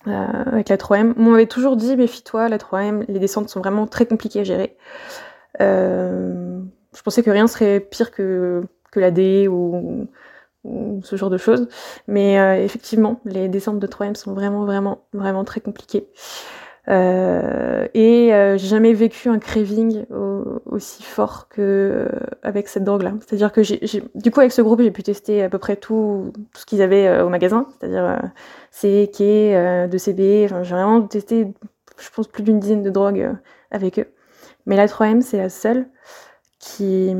euh, 0.07 0.27
avec 0.45 0.69
la 0.69 0.77
3M, 0.77 1.15
on 1.17 1.31
m'avait 1.31 1.47
toujours 1.47 1.77
dit 1.77 1.97
méfie-toi, 1.97 2.51
la 2.51 2.59
3M, 2.59 3.05
les 3.09 3.19
descentes 3.19 3.49
sont 3.49 3.61
vraiment 3.61 3.87
très 3.87 4.05
compliquées 4.05 4.41
à 4.41 4.45
gérer. 4.45 4.77
Euh, 5.63 6.50
je 6.97 7.03
pensais 7.03 7.23
que 7.23 7.31
rien 7.31 7.47
serait 7.47 7.81
pire 7.81 8.11
que, 8.11 8.63
que 8.91 9.01
la 9.01 9.11
D 9.11 9.49
ou, 9.49 10.09
ce 11.03 11.17
genre 11.17 11.31
de 11.31 11.39
choses. 11.39 11.69
Mais 12.07 12.35
effectivement, 12.63 13.21
les 13.25 13.49
descentes 13.49 13.79
de 13.79 13.87
3M 13.87 14.15
sont 14.15 14.35
vraiment, 14.35 14.67
vraiment, 14.67 15.07
vraiment 15.15 15.43
très 15.43 15.61
compliquées. 15.61 16.09
Euh, 16.89 17.87
et 17.95 18.35
euh, 18.35 18.57
j'ai 18.57 18.67
jamais 18.67 18.93
vécu 18.95 19.29
un 19.29 19.39
craving 19.39 20.07
aussi 20.67 21.03
fort 21.03 21.49
que 21.49 21.61
euh, 21.61 22.09
avec 22.43 22.69
cette 22.69 22.85
drogue-là. 22.85 23.13
C'est-à-dire 23.21 23.53
que 23.53 23.63
j'ai, 23.63 23.81
du 24.15 24.31
coup 24.31 24.41
avec 24.41 24.53
ce 24.53 24.63
groupe 24.63 24.81
j'ai 24.81 24.91
pu 24.91 25.03
tester 25.03 25.43
à 25.43 25.49
peu 25.49 25.59
près 25.59 25.77
tout, 25.77 26.33
ce 26.55 26.65
qu'ils 26.67 26.83
avaient 26.83 27.21
au 27.21 27.29
magasin, 27.29 27.67
c'est-à-dire 27.79 28.19
C, 28.71 29.11
K, 29.13 29.89
de 29.89 29.99
CB. 29.99 30.49
J'ai 30.49 30.75
vraiment 30.75 31.03
testé, 31.03 31.53
je 31.99 32.11
pense 32.11 32.29
plus 32.29 32.43
d'une 32.43 32.59
dizaine 32.59 32.83
de 32.83 32.91
drogues 32.91 33.37
avec 33.71 33.99
eux. 33.99 34.07
Mais 34.67 34.77
la 34.77 34.87
3M 34.87 35.21
c'est 35.21 35.39
la 35.39 35.49
seule 35.49 35.87
qui 36.61 37.17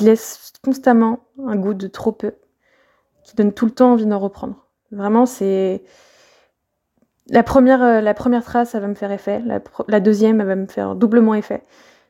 laisse 0.00 0.52
constamment 0.64 1.20
un 1.44 1.56
goût 1.56 1.74
de 1.74 1.88
trop 1.88 2.12
peu, 2.12 2.32
qui 3.24 3.36
donne 3.36 3.52
tout 3.52 3.66
le 3.66 3.72
temps 3.72 3.92
envie 3.92 4.06
d'en 4.06 4.18
reprendre. 4.18 4.66
Vraiment 4.90 5.26
c'est 5.26 5.82
la 7.28 7.42
première, 7.42 7.82
euh, 7.82 8.00
la 8.00 8.14
première 8.14 8.44
trace, 8.44 8.70
ça 8.70 8.80
va 8.80 8.88
me 8.88 8.94
faire 8.94 9.12
effet. 9.12 9.42
La, 9.88 10.00
deuxième, 10.00 10.40
elle 10.40 10.46
va 10.46 10.56
me 10.56 10.66
faire 10.66 10.94
doublement 10.94 11.34
effet. 11.34 11.62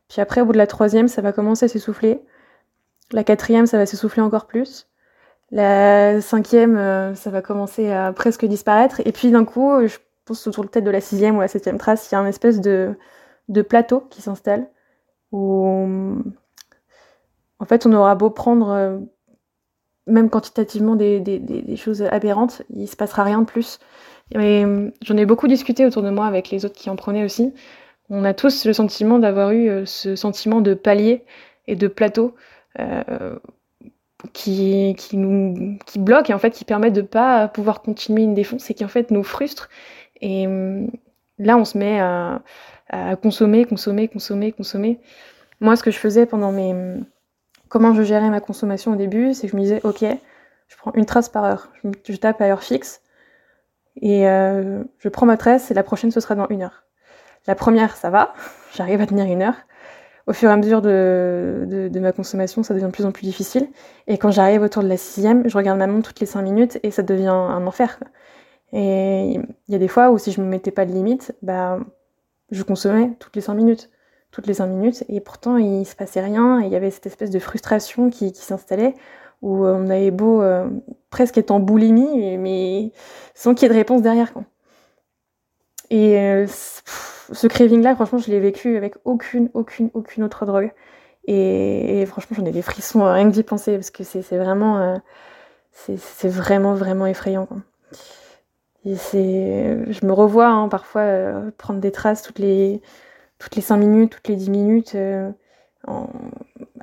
Puis 0.09 0.21
après, 0.21 0.41
au 0.41 0.47
bout 0.47 0.53
de 0.53 0.59
la 0.59 0.67
troisième, 0.67 1.09
ça 1.09 1.23
va 1.23 1.33
commencer 1.33 1.67
à 1.67 1.69
s'essouffler. 1.69 2.23
La 3.13 3.25
quatrième, 3.25 3.67
ça 3.67 3.79
va 3.79 3.87
s'essouffler 3.87 4.23
encore 4.23 4.47
plus. 4.47 4.89
La 5.51 6.21
cinquième, 6.23 6.79
euh, 6.79 7.15
ça 7.15 7.31
va 7.31 7.43
commencer 7.43 7.91
à 7.93 8.13
presque 8.13 8.47
disparaître. 8.47 9.03
Et 9.05 9.13
puis 9.13 9.31
d'un 9.31 9.45
coup, 9.45 9.87
je 9.87 9.99
pense 10.25 10.47
autour 10.47 10.65
de 10.65 10.71
tête 10.71 10.85
de 10.85 10.91
la 10.91 11.01
sixième 11.01 11.37
ou 11.37 11.41
la 11.41 11.49
septième 11.49 11.79
trace, 11.79 12.11
il 12.11 12.15
y 12.15 12.17
a 12.17 12.21
un 12.21 12.27
espèce 12.27 12.61
de 12.61 12.97
plateau 13.69 14.01
qui 14.11 14.23
s'installe. 14.23 14.67
Où 15.33 16.23
en 17.63 17.65
fait, 17.65 17.87
on 17.87 17.93
aura 17.93 18.17
beau 18.17 18.29
prendre 18.29 18.71
euh, 18.71 18.99
même 20.09 20.31
quantitativement 20.31 20.97
des, 20.97 21.77
choses 21.77 22.03
aberrantes, 22.03 22.63
il 22.75 22.89
se 22.89 22.97
passera 22.97 23.23
rien 23.23 23.39
de 23.39 23.47
plus. 23.47 23.79
Euh, 24.35 24.91
j'en 25.01 25.17
ai 25.17 25.27
beaucoup 25.27 25.47
discuté 25.47 25.87
autour 25.87 26.03
de 26.03 26.11
moi 26.11 26.27
avec 26.27 26.51
les 26.51 26.65
autres 26.65 26.75
qui 26.75 26.91
en 26.91 26.97
prenaient 26.97 27.23
aussi. 27.23 27.55
On 28.11 28.25
a 28.25 28.35
tous 28.35 28.67
le 28.67 28.73
sentiment 28.73 29.21
d'avoir 29.21 29.53
eu 29.53 29.69
euh, 29.69 29.87
ce 29.87 30.17
sentiment 30.17 30.61
de 30.61 30.75
palier 30.75 31.25
et 31.69 31.77
de 31.77 31.87
plateau 31.87 32.35
qui, 34.33 34.97
qui 34.97 35.99
bloque 35.99 36.31
et 36.31 36.35
en 36.35 36.39
fait 36.39 36.51
qui 36.51 36.65
permet 36.65 36.91
de 36.91 37.03
pas 37.03 37.47
pouvoir 37.47 37.83
continuer 37.83 38.23
une 38.23 38.35
défense 38.35 38.71
et 38.71 38.75
qui 38.75 38.85
en 38.85 38.89
fait 38.89 39.13
nous 39.13 39.23
frustre. 39.23 39.69
Et 40.21 40.47
là, 41.39 41.57
on 41.57 41.65
se 41.65 41.77
met 41.79 42.01
à, 42.01 42.43
à 42.93 43.17
consommer, 43.17 43.65
consommer, 43.65 44.09
consommer, 44.09 44.53
consommer. 44.53 45.01
Moi, 45.61 45.77
ce 45.77 45.83
que 45.83 45.91
je 45.91 45.99
faisais 45.99 46.27
pendant 46.27 46.53
mes 46.53 46.75
comment 47.73 47.95
je 47.95 48.03
gérais 48.03 48.29
ma 48.29 48.41
consommation 48.41 48.93
au 48.93 48.97
début, 48.97 49.33
c'est 49.33 49.47
que 49.47 49.53
je 49.53 49.57
me 49.57 49.63
disais, 49.63 49.81
ok, 49.83 50.05
je 50.69 50.77
prends 50.77 50.93
une 50.95 51.07
trace 51.07 51.31
par 51.31 51.45
heure. 51.45 51.69
Je, 52.05 52.17
tape 52.17 52.41
à 52.43 52.45
heure 52.45 52.63
fixe 52.63 53.01
et 54.01 54.29
euh, 54.29 54.85
je 54.99 55.09
prends 55.09 55.25
ma 55.25 55.39
tresse 55.39 55.71
et 55.71 55.75
la 55.75 55.83
prochaine 55.83 56.11
ce 56.11 56.21
sera 56.21 56.35
dans 56.35 56.47
une 56.49 56.63
heure. 56.63 56.85
La 57.47 57.55
première, 57.55 57.97
ça 57.97 58.11
va, 58.11 58.35
j'arrive 58.75 59.01
à 59.01 59.07
tenir 59.07 59.25
une 59.25 59.41
heure. 59.41 59.57
Au 60.27 60.35
fur 60.35 60.51
et 60.51 60.53
à 60.53 60.57
mesure 60.57 60.83
de, 60.83 61.67
de, 61.91 62.01
ma 62.01 62.13
consommation, 62.13 62.63
ça 62.63 62.75
devient 62.75 62.87
de 62.87 62.91
plus 62.91 63.07
en 63.07 63.11
plus 63.11 63.25
difficile. 63.25 63.69
Et 64.07 64.19
quand 64.19 64.31
j'arrive 64.31 64.63
autour 64.63 64.83
de 64.83 64.89
la 64.89 64.99
sixième, 64.99 65.49
je 65.49 65.57
regarde 65.57 65.79
ma 65.79 65.87
montre 65.87 66.11
toutes 66.11 66.21
les 66.21 66.27
cinq 66.27 66.43
minutes 66.43 66.79
et 66.83 66.91
ça 66.91 67.03
devient 67.03 67.27
un 67.29 67.67
enfer. 67.67 67.99
Et 68.73 69.33
il 69.35 69.73
y 69.73 69.75
a 69.75 69.79
des 69.79 69.89
fois 69.89 70.11
où 70.11 70.19
si 70.19 70.31
je 70.31 70.41
me 70.41 70.47
mettais 70.47 70.71
pas 70.71 70.85
de 70.85 70.93
limite, 70.93 71.35
bah, 71.43 71.79
je 72.53 72.63
consommais 72.63 73.11
toutes 73.19 73.35
les 73.35 73.43
cinq 73.43 73.55
minutes. 73.55 73.91
Toutes 74.31 74.47
les 74.47 74.55
cinq 74.55 74.67
minutes. 74.69 75.05
Et 75.09 75.21
pourtant, 75.21 75.57
il 75.57 75.85
se 75.85 75.97
passait 75.97 76.21
rien. 76.21 76.61
Et 76.61 76.67
il 76.67 76.73
y 76.73 76.77
avait 76.77 76.91
cette 76.91 77.07
espèce 77.07 77.31
de 77.31 77.39
frustration 77.39 78.11
qui, 78.11 78.33
s'installait 78.35 78.95
où 79.43 79.67
on 79.67 79.91
avait 79.91 80.13
beau 80.13 80.41
euh, 80.41 80.69
presque 81.11 81.37
être 81.37 81.51
en 81.51 81.59
boulimie, 81.59 82.39
mais 82.39 82.93
sans 83.35 83.55
qu'il 83.55 83.65
y 83.65 83.67
ait 83.67 83.75
de 83.75 83.79
réponse 83.79 84.01
derrière. 84.01 84.33
Et 85.91 86.19
euh, 86.19 86.47
ce 86.47 87.47
craving-là, 87.49 87.95
franchement, 87.97 88.19
je 88.19 88.31
l'ai 88.31 88.39
vécu 88.39 88.77
avec 88.77 88.95
aucune, 89.05 89.51
aucune, 89.55 89.91
aucune 89.95 90.23
autre 90.23 90.47
drogue. 90.47 90.73
Et, 91.27 92.05
franchement, 92.07 92.37
j'en 92.39 92.47
ai 92.47 92.53
des 92.53 92.63
frissons 92.63 93.05
rien 93.05 93.29
que 93.29 93.35
d'y 93.35 93.43
penser, 93.43 93.75
parce 93.75 93.91
que 93.91 94.05
c'est 94.05 94.39
vraiment, 94.39 94.79
euh, 94.79 94.97
c'est 95.73 96.29
vraiment, 96.29 96.75
vraiment 96.75 97.07
effrayant. 97.07 97.49
Et 98.85 98.97
c'est, 98.97 99.93
je 99.93 100.07
me 100.07 100.13
revois 100.13 100.49
hein, 100.49 100.69
parfois 100.69 101.05
prendre 101.59 101.81
des 101.81 101.93
traces 101.93 102.23
toutes 102.23 102.39
les, 102.41 102.81
toutes 103.39 103.57
les 103.57 103.63
5 103.63 103.77
minutes, 103.77 104.13
toutes 104.13 104.29
les 104.29 104.37
10 104.37 104.51
minutes, 104.51 104.97
en, 105.87 106.09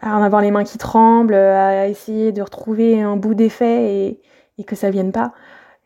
à 0.02 0.18
en 0.18 0.24
avoir 0.24 0.42
les 0.42 0.52
mains 0.52 0.64
qui 0.64 0.78
tremblent, 0.78 1.34
à 1.34 1.88
essayer 1.88 2.32
de 2.32 2.42
retrouver 2.42 3.02
un 3.02 3.18
bout 3.18 3.34
d'effet 3.34 4.20
et, 4.58 4.64
que 4.66 4.76
ça 4.76 4.90
vienne 4.90 5.12
pas. 5.14 5.34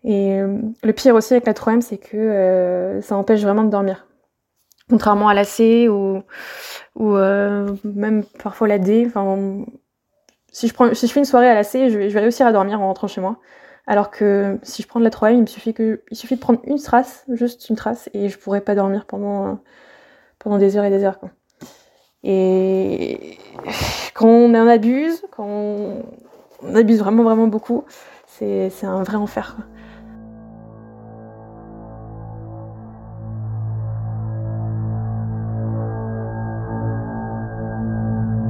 Et 0.04 0.40
euh, 0.42 0.58
le 0.84 0.94
pire 0.94 1.16
aussi 1.16 1.34
avec 1.34 1.46
la 1.46 1.54
3M, 1.54 1.82
c'est 1.82 1.98
que 1.98 2.18
euh, 2.18 3.02
ça 3.02 3.16
empêche 3.16 3.42
vraiment 3.42 3.64
de 3.64 3.70
dormir. 3.70 4.08
Contrairement 4.90 5.30
à 5.30 5.34
la 5.34 5.44
C 5.44 5.88
ou, 5.88 6.24
ou 6.96 7.16
euh, 7.16 7.70
même 7.84 8.24
parfois 8.44 8.68
la 8.68 8.80
D. 8.80 9.08
Si 10.52 10.68
je, 10.68 10.74
prends, 10.74 10.94
si 10.94 11.08
je 11.08 11.14
fais 11.14 11.20
une 11.20 11.26
soirée 11.26 11.48
à 11.48 11.54
la 11.54 11.64
C, 11.64 11.90
je 11.90 11.98
vais 11.98 12.20
réussir 12.20 12.46
à 12.46 12.52
dormir 12.52 12.82
en 12.82 12.88
rentrant 12.88 13.08
chez 13.08 13.22
moi. 13.22 13.38
Alors 13.86 14.12
que 14.12 14.60
si 14.64 14.82
je 14.82 14.88
prends 14.88 15.00
de 15.00 15.04
la 15.04 15.10
3M, 15.10 15.34
il 15.34 15.42
me 15.42 15.46
suffit, 15.46 15.74
que, 15.74 16.02
suffit 16.12 16.36
de 16.36 16.40
prendre 16.40 16.62
une 16.66 16.80
trace, 16.80 17.26
juste 17.30 17.70
une 17.70 17.76
trace, 17.76 18.10
et 18.14 18.30
je 18.30 18.38
pourrais 18.38 18.62
pas 18.62 18.76
dormir 18.76 19.06
pendant, 19.06 19.60
des 20.58 20.78
heures 20.78 20.86
et 20.86 20.90
des 20.90 21.04
heures. 21.04 21.20
Et 22.24 23.38
quand 24.14 24.28
on 24.28 24.54
en 24.56 24.68
abuse, 24.68 25.24
quand 25.32 25.46
on, 25.46 26.04
abuse 26.76 27.00
vraiment 27.00 27.24
vraiment 27.24 27.48
beaucoup, 27.48 27.84
c'est 28.28 28.72
un 28.84 29.04
vrai 29.04 29.18
enfer. 29.18 29.58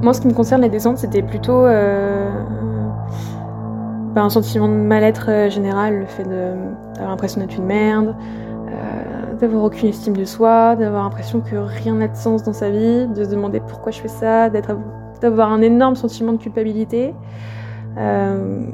Moi, 0.04 0.14
ce 0.14 0.22
qui 0.22 0.28
me 0.28 0.34
concerne, 0.34 0.62
les 0.62 0.70
descentes, 0.70 0.98
c'était 0.98 1.24
plutôt 1.24 1.66
euh, 1.66 2.30
un 4.22 4.30
sentiment 4.30 4.68
de 4.68 4.74
mal-être 4.74 5.30
euh, 5.30 5.50
général, 5.50 6.00
le 6.00 6.06
fait 6.06 6.24
d'avoir 6.24 7.10
l'impression 7.10 7.42
d'être 7.42 7.58
une 7.58 7.66
merde, 7.66 8.16
d'avoir 9.40 9.66
aucune 9.66 9.90
estime 9.90 10.16
de 10.16 10.26
soi, 10.26 10.76
d'avoir 10.76 11.04
l'impression 11.04 11.42
que 11.42 11.56
rien 11.56 11.96
n'a 11.96 12.08
de 12.08 12.16
sens 12.16 12.44
dans 12.44 12.54
sa 12.54 12.70
vie, 12.70 13.08
de 13.08 13.24
se 13.24 13.30
demander 13.30 13.60
pourquoi 13.60 13.92
je 13.92 14.00
fais 14.00 14.08
ça, 14.08 14.50
d'avoir 14.50 15.52
un 15.52 15.62
énorme 15.62 15.96
sentiment 15.96 16.32
de 16.34 16.38
culpabilité, 16.38 17.14
euh, 17.98 18.66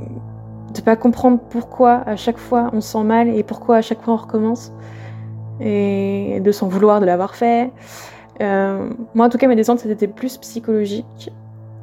de 0.73 0.81
pas 0.81 0.95
comprendre 0.95 1.39
pourquoi 1.49 2.03
à 2.05 2.15
chaque 2.15 2.37
fois 2.37 2.69
on 2.73 2.81
se 2.81 2.91
sent 2.91 3.03
mal 3.03 3.29
et 3.29 3.43
pourquoi 3.43 3.77
à 3.77 3.81
chaque 3.81 4.01
fois 4.01 4.13
on 4.13 4.17
recommence, 4.17 4.71
et 5.59 6.39
de 6.39 6.51
s'en 6.51 6.67
vouloir 6.67 6.99
de 6.99 7.05
l'avoir 7.05 7.35
fait. 7.35 7.71
Euh, 8.41 8.89
moi, 9.13 9.25
en 9.25 9.29
tout 9.29 9.37
cas, 9.37 9.47
mes 9.47 9.55
descentes, 9.55 9.79
c'était 9.79 10.07
plus 10.07 10.37
psychologique. 10.37 11.31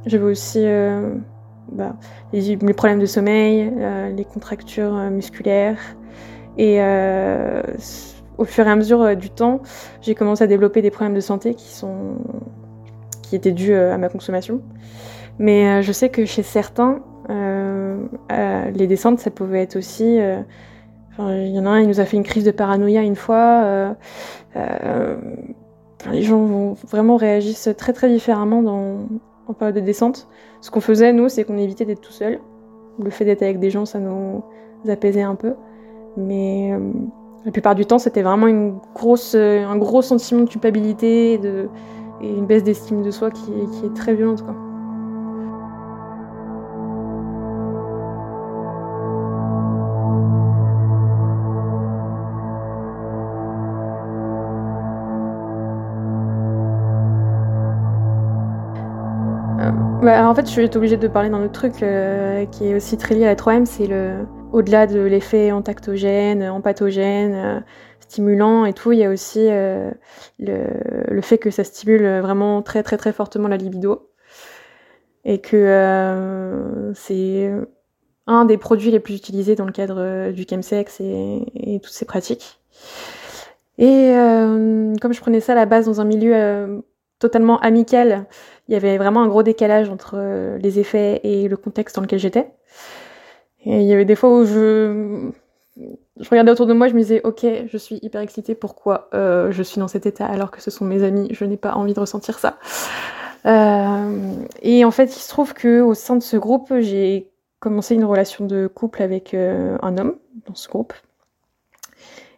J'avais 0.06 0.24
aussi 0.24 0.60
euh, 0.62 1.16
bah, 1.72 1.96
les, 2.32 2.56
problèmes 2.74 3.00
de 3.00 3.06
sommeil, 3.06 3.72
euh, 3.78 4.10
les 4.10 4.24
contractures 4.24 4.94
musculaires 5.10 5.78
et 6.58 6.80
au 8.38 8.44
fur 8.44 8.66
et 8.66 8.70
à 8.70 8.76
mesure 8.76 9.02
euh, 9.02 9.14
du 9.14 9.30
temps, 9.30 9.60
j'ai 10.00 10.14
commencé 10.14 10.44
à 10.44 10.46
développer 10.46 10.82
des 10.82 10.90
problèmes 10.90 11.14
de 11.14 11.20
santé 11.20 11.54
qui 11.54 11.68
sont 11.68 12.16
qui 13.22 13.34
étaient 13.34 13.52
dus 13.52 13.72
euh, 13.72 13.94
à 13.94 13.98
ma 13.98 14.08
consommation. 14.08 14.60
Mais 15.38 15.68
euh, 15.68 15.82
je 15.82 15.92
sais 15.92 16.08
que 16.08 16.24
chez 16.24 16.42
certains, 16.42 17.00
les 18.74 18.86
descentes, 18.86 19.18
ça 19.18 19.30
pouvait 19.30 19.62
être 19.62 19.76
aussi. 19.76 20.18
il 21.18 21.48
y 21.48 21.58
en 21.58 21.66
a 21.66 21.70
un, 21.70 21.80
il 21.80 21.88
nous 21.88 22.00
a 22.00 22.04
fait 22.04 22.16
une 22.16 22.22
crise 22.22 22.44
de 22.44 22.50
paranoïa 22.50 23.02
une 23.02 23.16
fois. 23.16 23.96
les 26.10 26.22
gens 26.22 26.44
vont 26.44 26.74
vraiment 26.88 27.16
réagissent 27.16 27.70
très 27.76 27.92
très 27.92 28.08
différemment 28.08 28.62
dans, 28.62 29.08
en 29.46 29.52
période 29.52 29.76
de 29.76 29.80
descente. 29.80 30.28
Ce 30.60 30.70
qu'on 30.70 30.80
faisait, 30.80 31.12
nous, 31.12 31.28
c'est 31.28 31.44
qu'on 31.44 31.58
évitait 31.58 31.84
d'être 31.84 32.00
tout 32.00 32.12
seul. 32.12 32.40
Le 33.02 33.10
fait 33.10 33.24
d'être 33.24 33.42
avec 33.42 33.58
des 33.58 33.70
gens, 33.70 33.84
ça 33.84 33.98
nous 33.98 34.42
apaisait 34.88 35.22
un 35.22 35.34
peu. 35.34 35.54
Mais 36.16 36.72
La 37.44 37.52
plupart 37.52 37.74
du 37.74 37.86
temps, 37.86 37.98
c'était 37.98 38.22
vraiment 38.22 38.80
grosse, 38.94 39.34
un 39.34 39.76
gros 39.76 40.02
sentiment 40.02 40.42
de 40.42 40.48
culpabilité 40.48 41.34
et, 41.34 41.40
une 42.22 42.46
baisse 42.46 42.64
d'estime 42.64 43.02
de 43.02 43.10
soi 43.10 43.30
qui, 43.30 43.52
est 43.84 43.94
très 43.94 44.14
violente. 44.14 44.42
Bah, 60.06 60.28
en 60.28 60.36
fait, 60.36 60.46
je 60.46 60.52
suis 60.52 60.76
obligée 60.76 60.96
de 60.96 61.08
parler 61.08 61.30
d'un 61.30 61.42
autre 61.42 61.50
truc 61.50 61.82
euh, 61.82 62.46
qui 62.46 62.68
est 62.68 62.76
aussi 62.76 62.96
très 62.96 63.16
lié 63.16 63.24
à 63.24 63.26
la 63.26 63.34
3M, 63.34 63.64
c'est 63.64 63.88
le 63.88 64.24
au-delà 64.52 64.86
de 64.86 65.00
l'effet 65.00 65.50
entactogène, 65.50 66.44
empathogène, 66.44 67.34
euh, 67.34 67.60
stimulant 67.98 68.66
et 68.66 68.72
tout, 68.72 68.92
il 68.92 69.00
y 69.00 69.04
a 69.04 69.10
aussi 69.10 69.48
euh, 69.50 69.90
le, 70.38 71.20
fait 71.22 71.38
que 71.38 71.50
ça 71.50 71.64
stimule 71.64 72.20
vraiment 72.20 72.62
très 72.62 72.84
très 72.84 72.96
très 72.96 73.12
fortement 73.12 73.48
la 73.48 73.56
libido 73.56 74.08
et 75.24 75.40
que 75.40 76.92
c'est 76.94 77.52
un 78.28 78.44
des 78.44 78.58
produits 78.58 78.92
les 78.92 79.00
plus 79.00 79.16
utilisés 79.16 79.56
dans 79.56 79.66
le 79.66 79.72
cadre 79.72 80.30
du 80.30 80.44
chemsex 80.48 81.00
et, 81.00 81.42
et 81.56 81.80
toutes 81.80 81.92
ces 81.92 82.04
pratiques. 82.04 82.60
Et 83.78 84.12
comme 85.02 85.12
je 85.12 85.20
prenais 85.20 85.40
ça 85.40 85.50
à 85.50 85.56
la 85.56 85.66
base 85.66 85.86
dans 85.86 86.00
un 86.00 86.04
milieu 86.04 86.80
totalement 87.18 87.58
amical, 87.58 88.26
il 88.68 88.72
y 88.72 88.76
avait 88.76 88.98
vraiment 88.98 89.22
un 89.22 89.28
gros 89.28 89.42
décalage 89.42 89.88
entre 89.88 90.14
euh, 90.16 90.58
les 90.58 90.78
effets 90.78 91.20
et 91.22 91.48
le 91.48 91.56
contexte 91.56 91.96
dans 91.96 92.02
lequel 92.02 92.18
j'étais. 92.18 92.50
Et 93.64 93.80
il 93.80 93.86
y 93.86 93.92
avait 93.92 94.04
des 94.04 94.16
fois 94.16 94.30
où 94.30 94.44
je, 94.44 95.30
regardais 96.30 96.50
autour 96.50 96.66
de 96.66 96.72
moi, 96.72 96.88
je 96.88 96.94
me 96.94 97.00
disais, 97.00 97.20
ok, 97.24 97.46
je 97.66 97.76
suis 97.76 97.98
hyper 98.02 98.20
excitée, 98.20 98.54
pourquoi 98.54 99.08
euh, 99.14 99.52
je 99.52 99.62
suis 99.62 99.78
dans 99.78 99.88
cet 99.88 100.06
état 100.06 100.26
alors 100.26 100.50
que 100.50 100.60
ce 100.60 100.70
sont 100.70 100.84
mes 100.84 101.02
amis, 101.02 101.28
je 101.30 101.44
n'ai 101.44 101.56
pas 101.56 101.74
envie 101.74 101.94
de 101.94 102.00
ressentir 102.00 102.38
ça. 102.38 102.58
Euh, 103.44 104.34
et 104.62 104.84
en 104.84 104.90
fait, 104.90 105.16
il 105.16 105.20
se 105.20 105.28
trouve 105.28 105.54
que 105.54 105.80
au 105.80 105.94
sein 105.94 106.16
de 106.16 106.22
ce 106.22 106.36
groupe, 106.36 106.72
j'ai 106.80 107.30
commencé 107.60 107.94
une 107.94 108.04
relation 108.04 108.46
de 108.46 108.66
couple 108.66 109.02
avec 109.02 109.34
un 109.34 109.98
homme 109.98 110.16
dans 110.46 110.54
ce 110.54 110.68
groupe. 110.68 110.92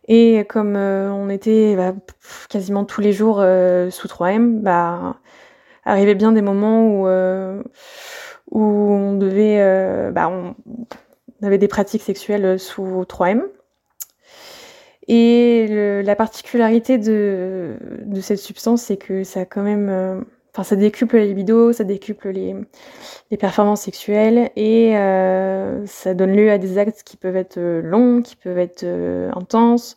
Et 0.07 0.47
comme 0.49 0.77
on 0.77 1.29
était 1.29 1.77
bah, 1.77 1.95
quasiment 2.49 2.85
tous 2.85 3.01
les 3.01 3.13
jours 3.13 3.37
sous 3.37 4.09
3M, 4.09 4.61
bah 4.61 5.17
arrivait 5.89 6.15
bien 6.15 6.33
des 6.33 6.43
moments 6.43 6.87
où, 6.87 7.09
euh, 7.09 7.63
euh, 8.55 10.11
bah, 10.11 10.29
on, 10.29 10.55
avait 11.43 11.59
des 11.59 11.69
pratiques 11.69 12.03
sexuelles 12.03 12.59
sous 12.59 13.03
3M. 13.03 13.43
Et 15.11 16.03
la 16.05 16.17
particularité 16.17 16.99
de, 16.99 17.77
cette 18.21 18.39
substance, 18.39 18.83
c'est 18.83 18.99
que 18.99 19.25
ça 19.25 19.47
quand 19.47 19.63
même, 19.63 19.89
euh, 19.89 20.21
enfin, 20.53 20.65
ça 20.65 20.77
décuple 20.77 21.17
la 21.17 21.25
libido, 21.25 21.73
ça 21.73 21.85
décuple 21.85 22.29
les, 22.29 22.55
performances 23.39 23.83
sexuelles 23.83 24.51
et 24.57 24.93
ça 25.87 26.13
donne 26.13 26.37
lieu 26.37 26.51
à 26.51 26.59
des 26.59 26.77
actes 26.77 27.03
qui 27.05 27.17
peuvent 27.17 27.37
être 27.37 27.59
longs, 27.59 28.21
qui 28.21 28.37
peuvent 28.37 28.59
être 28.59 28.85
intenses. 29.35 29.97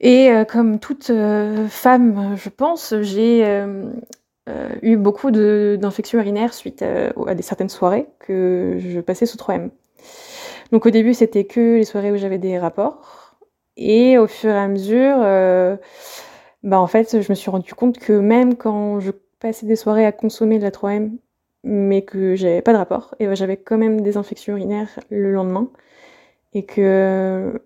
Et 0.00 0.30
comme 0.48 0.78
toute 0.78 1.10
femme, 1.68 2.36
je 2.36 2.48
pense, 2.50 2.94
j'ai 3.00 3.44
eu 4.82 4.96
beaucoup 4.96 5.30
d'infections 5.30 6.18
urinaires 6.18 6.54
suite 6.54 6.82
à, 6.82 7.12
à, 7.26 7.34
des 7.34 7.42
certaines 7.42 7.68
soirées 7.68 8.06
que 8.18 8.76
je 8.78 9.00
passais 9.00 9.26
sous 9.26 9.36
3M. 9.36 9.70
Donc 10.72 10.86
au 10.86 10.90
début, 10.90 11.14
c'était 11.14 11.44
que 11.44 11.76
les 11.76 11.84
soirées 11.84 12.12
où 12.12 12.16
j'avais 12.16 12.38
des 12.38 12.58
rapports. 12.58 13.36
Et 13.76 14.18
au 14.18 14.26
fur 14.26 14.50
et 14.50 14.58
à 14.58 14.68
mesure, 14.68 15.16
euh, 15.20 15.76
bah 16.62 16.80
en 16.80 16.86
fait, 16.86 17.20
je 17.22 17.32
me 17.32 17.34
suis 17.34 17.50
rendu 17.50 17.74
compte 17.74 17.98
que 17.98 18.12
même 18.12 18.56
quand 18.56 19.00
je 19.00 19.10
passais 19.40 19.66
des 19.66 19.76
soirées 19.76 20.06
à 20.06 20.12
consommer 20.12 20.58
de 20.58 20.64
la 20.64 20.70
3M, 20.70 21.12
mais 21.64 22.02
que 22.02 22.36
j'avais 22.36 22.62
pas 22.62 22.72
de 22.72 22.78
rapport, 22.78 23.14
et 23.18 23.26
bah, 23.26 23.34
j'avais 23.34 23.56
quand 23.56 23.78
même 23.78 24.00
des 24.02 24.16
infections 24.16 24.54
urinaires 24.54 25.00
le 25.10 25.32
lendemain. 25.32 25.70
Et 26.54 26.64
que, 26.64 27.62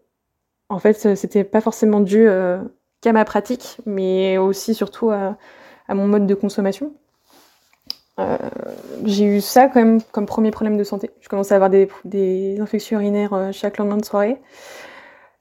en 0.68 0.78
fait, 0.78 1.14
c'était 1.16 1.44
pas 1.44 1.60
forcément 1.60 2.00
dû 2.00 2.28
euh, 2.28 2.62
qu'à 3.00 3.12
ma 3.12 3.24
pratique, 3.24 3.78
mais 3.86 4.38
aussi 4.38 4.74
surtout 4.74 5.10
à, 5.10 5.36
à 5.88 5.94
mon 5.94 6.06
mode 6.06 6.26
de 6.26 6.34
consommation. 6.34 6.92
Euh, 8.20 8.38
j'ai 9.04 9.24
eu 9.24 9.40
ça 9.40 9.66
quand 9.66 9.80
même 9.80 10.00
comme 10.12 10.26
premier 10.26 10.50
problème 10.50 10.76
de 10.76 10.84
santé. 10.84 11.10
Je 11.20 11.28
commençais 11.28 11.54
à 11.54 11.56
avoir 11.56 11.70
des, 11.70 12.60
infections 12.60 12.98
urinaires 12.98 13.34
euh, 13.34 13.52
chaque 13.52 13.78
lendemain 13.78 13.96
de 13.96 14.04
soirée. 14.04 14.38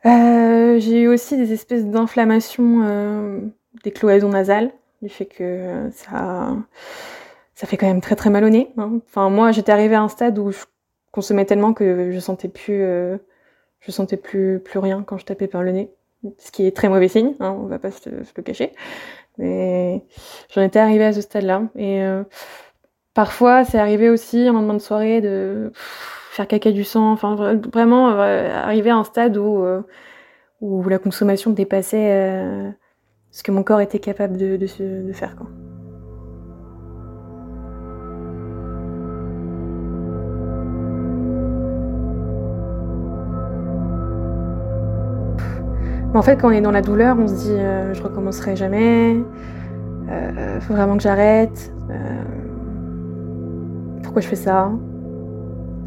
Euh, 0.05 0.79
j'ai 0.79 1.01
eu 1.01 1.07
aussi 1.07 1.37
des 1.37 1.53
espèces 1.53 1.85
d'inflammations 1.85 3.51
des 3.83 3.91
cloisons 3.91 4.29
nasales, 4.29 4.71
du 5.01 5.09
fait 5.09 5.25
que 5.25 5.89
ça, 5.93 6.55
ça 7.55 7.67
fait 7.67 7.77
quand 7.77 7.87
même 7.87 8.01
très 8.01 8.15
très 8.15 8.29
mal 8.29 8.43
au 8.43 8.49
nez. 8.49 8.71
Hein. 8.77 8.99
Enfin, 9.07 9.29
moi, 9.29 9.51
j'étais 9.51 9.71
arrivée 9.71 9.95
à 9.95 10.01
un 10.01 10.09
stade 10.09 10.37
où 10.39 10.51
je 10.51 10.65
consommais 11.11 11.45
tellement 11.45 11.73
que 11.73 12.11
je 12.11 12.19
sentais 12.19 12.49
plus, 12.49 12.79
je 13.79 13.91
sentais 13.91 14.17
plus 14.17 14.59
plus 14.59 14.79
rien 14.79 15.03
quand 15.03 15.17
je 15.17 15.25
tapais 15.25 15.47
par 15.47 15.63
le 15.63 15.71
nez, 15.71 15.91
ce 16.37 16.51
qui 16.51 16.65
est 16.67 16.75
très 16.75 16.89
mauvais 16.89 17.07
signe. 17.07 17.33
Hein, 17.39 17.55
on 17.57 17.67
va 17.67 17.79
pas 17.79 17.91
se 17.91 18.09
le 18.09 18.43
cacher. 18.43 18.73
Et 19.39 20.01
j'en 20.53 20.61
étais 20.61 20.79
arrivée 20.79 21.05
à 21.05 21.13
ce 21.13 21.21
stade-là. 21.21 21.63
Et 21.75 22.03
euh, 22.03 22.23
parfois, 23.13 23.65
c'est 23.65 23.79
arrivé 23.79 24.09
aussi 24.09 24.47
un 24.47 24.53
lendemain 24.53 24.75
de 24.75 24.79
soirée 24.79 25.21
de 25.21 25.71
faire 26.31 26.47
caca 26.47 26.71
du 26.71 26.83
sang. 26.83 27.11
Enfin, 27.11 27.35
vraiment 27.71 28.11
euh, 28.11 28.53
arriver 28.53 28.89
à 28.89 28.97
un 28.97 29.03
stade 29.03 29.37
où, 29.37 29.63
euh, 29.63 29.81
où 30.61 30.87
la 30.87 30.99
consommation 30.99 31.51
dépassait 31.51 32.73
ce 33.31 33.43
que 33.43 33.51
mon 33.51 33.63
corps 33.63 33.81
était 33.81 33.99
capable 33.99 34.37
de, 34.37 34.57
de, 34.57 35.13
faire. 35.13 35.35
En 46.15 46.21
fait, 46.21 46.37
quand 46.37 46.49
on 46.49 46.51
est 46.51 46.61
dans 46.61 46.71
la 46.71 46.83
douleur, 46.83 47.17
on 47.19 47.27
se 47.27 47.33
dit 47.33 47.55
euh, 47.57 47.91
je 47.95 48.03
recommencerai 48.03 48.55
jamais, 48.55 49.17
euh, 50.11 50.59
faut 50.61 50.75
vraiment 50.75 50.95
que 50.95 51.01
j'arrête, 51.01 51.73
euh, 51.89 51.93
pourquoi 54.03 54.21
je 54.21 54.27
fais 54.27 54.35
ça? 54.35 54.69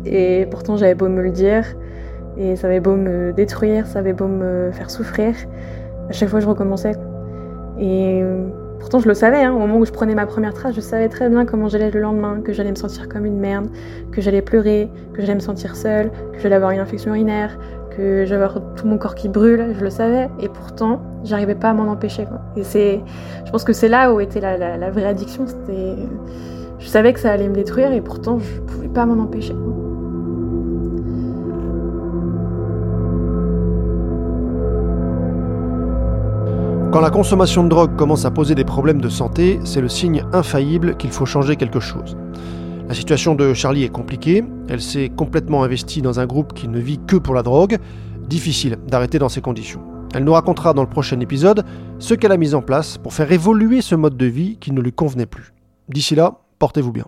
Et 0.04 0.48
pourtant, 0.50 0.76
j'avais 0.76 0.96
beau 0.96 1.08
me 1.08 1.22
le 1.22 1.30
dire, 1.30 1.64
et 2.36 2.56
ça 2.56 2.66
avait 2.66 2.80
beau 2.80 2.96
me 2.96 3.32
détruire, 3.32 3.86
ça 3.86 4.00
avait 4.00 4.14
beau 4.14 4.26
me 4.26 4.72
faire 4.72 4.90
souffrir, 4.90 5.36
à 6.08 6.12
chaque 6.12 6.28
fois 6.28 6.40
je 6.40 6.48
recommençais. 6.48 6.96
Et 7.78 8.20
pourtant, 8.80 8.98
je 8.98 9.06
le 9.06 9.14
savais, 9.14 9.44
hein, 9.44 9.52
au 9.52 9.60
moment 9.60 9.78
où 9.78 9.84
je 9.84 9.92
prenais 9.92 10.16
ma 10.16 10.26
première 10.26 10.54
trace, 10.54 10.74
je 10.74 10.80
savais 10.80 11.08
très 11.08 11.28
bien 11.28 11.46
comment 11.46 11.68
j'allais 11.68 11.92
le 11.92 12.00
lendemain, 12.00 12.40
que 12.42 12.52
j'allais 12.52 12.70
me 12.70 12.76
sentir 12.76 13.08
comme 13.08 13.26
une 13.26 13.38
merde, 13.38 13.68
que 14.10 14.20
j'allais 14.20 14.42
pleurer, 14.42 14.88
que 15.12 15.20
j'allais 15.20 15.36
me 15.36 15.40
sentir 15.40 15.76
seule, 15.76 16.10
que 16.32 16.40
j'allais 16.40 16.56
avoir 16.56 16.72
une 16.72 16.80
infection 16.80 17.12
urinaire, 17.12 17.56
que 17.96 18.24
j'avais 18.26 18.46
tout 18.76 18.86
mon 18.86 18.98
corps 18.98 19.14
qui 19.14 19.28
brûle, 19.28 19.74
je 19.78 19.82
le 19.82 19.90
savais, 19.90 20.28
et 20.40 20.48
pourtant, 20.48 21.00
j'arrivais 21.24 21.54
pas 21.54 21.70
à 21.70 21.72
m'en 21.72 21.90
empêcher. 21.90 22.26
Et 22.56 22.62
c'est, 22.62 23.00
je 23.44 23.50
pense 23.50 23.64
que 23.64 23.72
c'est 23.72 23.88
là 23.88 24.12
où 24.12 24.20
était 24.20 24.40
la, 24.40 24.90
vraie 24.90 25.06
addiction. 25.06 25.46
C'était, 25.46 25.96
je 26.78 26.86
savais 26.86 27.12
que 27.12 27.20
ça 27.20 27.32
allait 27.32 27.48
me 27.48 27.54
détruire, 27.54 27.92
et 27.92 28.00
pourtant, 28.00 28.38
je 28.38 28.60
pouvais 28.60 28.88
pas 28.88 29.06
m'en 29.06 29.22
empêcher. 29.22 29.54
Quand 36.92 37.00
la 37.00 37.10
consommation 37.10 37.64
de 37.64 37.68
drogue 37.68 37.96
commence 37.96 38.24
à 38.24 38.30
poser 38.30 38.54
des 38.54 38.64
problèmes 38.64 39.00
de 39.00 39.08
santé, 39.08 39.60
c'est 39.64 39.80
le 39.80 39.88
signe 39.88 40.24
infaillible 40.32 40.96
qu'il 40.96 41.10
faut 41.10 41.26
changer 41.26 41.56
quelque 41.56 41.80
chose. 41.80 42.16
La 42.88 42.94
situation 42.94 43.34
de 43.34 43.52
Charlie 43.52 43.82
est 43.82 43.88
compliquée, 43.88 44.44
elle 44.68 44.80
s'est 44.80 45.08
complètement 45.08 45.64
investie 45.64 46.02
dans 46.02 46.20
un 46.20 46.26
groupe 46.26 46.54
qui 46.54 46.68
ne 46.68 46.78
vit 46.78 47.00
que 47.04 47.16
pour 47.16 47.34
la 47.34 47.42
drogue, 47.42 47.78
difficile 48.28 48.76
d'arrêter 48.86 49.18
dans 49.18 49.28
ces 49.28 49.40
conditions. 49.40 49.82
Elle 50.14 50.22
nous 50.22 50.32
racontera 50.32 50.72
dans 50.72 50.82
le 50.82 50.88
prochain 50.88 51.18
épisode 51.18 51.64
ce 51.98 52.14
qu'elle 52.14 52.30
a 52.30 52.36
mis 52.36 52.54
en 52.54 52.62
place 52.62 52.96
pour 52.96 53.12
faire 53.12 53.32
évoluer 53.32 53.80
ce 53.80 53.96
mode 53.96 54.16
de 54.16 54.26
vie 54.26 54.56
qui 54.60 54.70
ne 54.70 54.80
lui 54.80 54.92
convenait 54.92 55.26
plus. 55.26 55.52
D'ici 55.88 56.14
là, 56.14 56.38
portez-vous 56.60 56.92
bien. 56.92 57.06